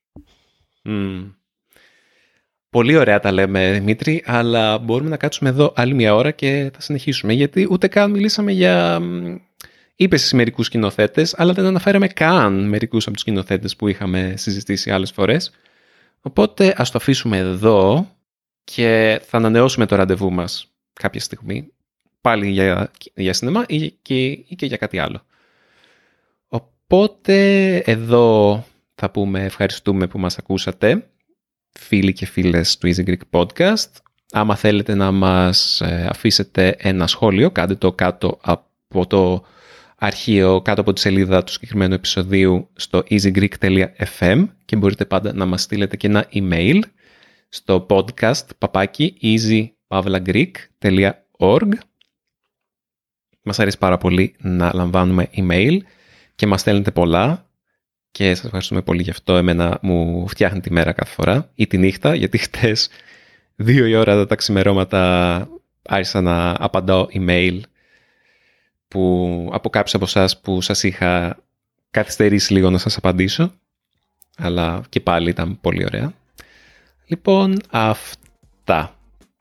Μμμ. 0.84 1.30
Πολύ 2.70 2.96
ωραία 2.96 3.20
τα 3.20 3.32
λέμε, 3.32 3.72
Δημήτρη, 3.72 4.22
αλλά 4.26 4.78
μπορούμε 4.78 5.10
να 5.10 5.16
κάτσουμε 5.16 5.50
εδώ 5.50 5.72
άλλη 5.76 5.94
μια 5.94 6.14
ώρα 6.14 6.30
και 6.30 6.70
θα 6.74 6.80
συνεχίσουμε. 6.80 7.32
Γιατί 7.32 7.66
ούτε 7.70 7.88
καν 7.88 8.10
μιλήσαμε 8.10 8.52
για. 8.52 9.00
Είπε 10.00 10.14
εσύ 10.14 10.36
μερικούς 10.36 10.66
σκηνοθέτες, 10.66 11.34
αλλά 11.38 11.52
δεν 11.52 11.64
αναφέραμε 11.64 12.08
καν 12.08 12.68
μερικούς 12.68 13.04
από 13.04 13.12
τους 13.12 13.20
σκηνοθέτες 13.20 13.76
που 13.76 13.88
είχαμε 13.88 14.34
συζητήσει 14.36 14.90
άλλες 14.90 15.10
φορές. 15.10 15.52
Οπότε 16.20 16.74
ας 16.76 16.90
το 16.90 16.98
αφήσουμε 16.98 17.36
εδώ 17.36 18.10
και 18.64 19.20
θα 19.24 19.36
ανανεώσουμε 19.36 19.86
το 19.86 19.96
ραντεβού 19.96 20.32
μας 20.32 20.66
κάποια 20.92 21.20
στιγμή. 21.20 21.72
Πάλι 22.20 22.48
για, 22.48 22.90
για 23.14 23.32
σινεμά 23.32 23.64
ή 23.68 23.90
και, 23.90 24.24
ή 24.24 24.54
και 24.56 24.66
για 24.66 24.76
κάτι 24.76 24.98
άλλο. 24.98 25.22
Οπότε 26.48 27.76
εδώ 27.76 28.64
θα 28.94 29.10
πούμε 29.10 29.44
ευχαριστούμε 29.44 30.06
που 30.06 30.18
μας 30.18 30.38
ακούσατε 30.38 31.10
φίλοι 31.78 32.12
και 32.12 32.26
φίλες 32.26 32.78
του 32.78 32.94
Easy 32.94 33.08
Greek 33.08 33.40
Podcast. 33.40 33.90
Άμα 34.32 34.56
θέλετε 34.56 34.94
να 34.94 35.10
μας 35.10 35.80
ε, 35.80 36.06
αφήσετε 36.10 36.76
ένα 36.78 37.06
σχόλιο, 37.06 37.50
κάντε 37.50 37.74
το 37.74 37.92
κάτω 37.92 38.38
από 38.42 39.06
το 39.06 39.44
αρχείο, 40.00 40.62
κάτω 40.62 40.80
από 40.80 40.92
τη 40.92 41.00
σελίδα 41.00 41.44
του 41.44 41.52
συγκεκριμένου 41.52 41.94
επεισοδίου 41.94 42.70
στο 42.74 43.02
easygreek.fm 43.10 44.48
και 44.64 44.76
μπορείτε 44.76 45.04
πάντα 45.04 45.34
να 45.34 45.46
μας 45.46 45.62
στείλετε 45.62 45.96
και 45.96 46.06
ένα 46.06 46.28
email 46.32 46.80
στο 47.48 47.86
podcast 47.88 48.44
παπάκι 48.58 49.16
easypavlagreek.org 49.22 51.68
Μας 53.42 53.58
αρέσει 53.58 53.78
πάρα 53.78 53.98
πολύ 53.98 54.34
να 54.38 54.70
λαμβάνουμε 54.74 55.30
email 55.36 55.78
και 56.34 56.46
μας 56.46 56.60
στέλνετε 56.60 56.90
πολλά 56.90 57.50
και 58.10 58.34
σας 58.34 58.44
ευχαριστούμε 58.44 58.82
πολύ 58.82 59.02
γι' 59.02 59.10
αυτό. 59.10 59.36
Εμένα 59.36 59.78
μου 59.82 60.28
φτιάχνει 60.28 60.60
τη 60.60 60.72
μέρα 60.72 60.92
κάθε 60.92 61.12
φορά 61.12 61.50
ή 61.54 61.66
τη 61.66 61.78
νύχτα, 61.78 62.14
γιατί 62.14 62.38
χτες 62.38 62.88
δύο 63.56 63.86
η 63.86 63.94
ώρα 63.94 64.26
τα 64.26 64.34
ξημερώματα 64.34 65.48
άρχισα 65.82 66.20
να 66.20 66.56
απαντάω 66.58 67.06
email 67.12 67.60
που, 68.90 69.48
από 69.52 69.70
κάποιους 69.70 69.94
από 69.94 70.04
εσάς 70.04 70.40
που 70.40 70.60
σας 70.60 70.82
είχα 70.82 71.36
καθυστερήσει 71.90 72.52
λίγο 72.52 72.70
να 72.70 72.78
σας 72.78 72.96
απαντήσω. 72.96 73.52
Αλλά 74.36 74.82
και 74.88 75.00
πάλι 75.00 75.30
ήταν 75.30 75.58
πολύ 75.60 75.84
ωραία. 75.84 76.12
Λοιπόν, 77.06 77.56
αυτά. 77.70 78.94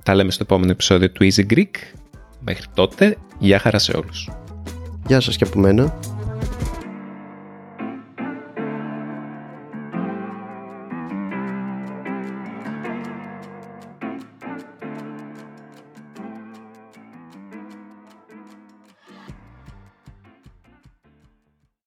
Τα 0.04 0.16
λέμε 0.16 0.32
στο 0.32 0.44
επόμενο 0.44 0.72
επεισόδιο 0.72 1.12
του 1.12 1.28
Easy 1.32 1.52
Greek. 1.54 1.76
Μέχρι 2.40 2.66
τότε, 2.74 3.18
γεια 3.40 3.60
χαρά 3.60 3.80
σε 3.80 3.92
όλους. 3.98 4.30
Γεια 5.08 5.20
σας 5.20 5.38
και 5.38 5.44
από 5.44 5.60
μένα. 5.60 6.00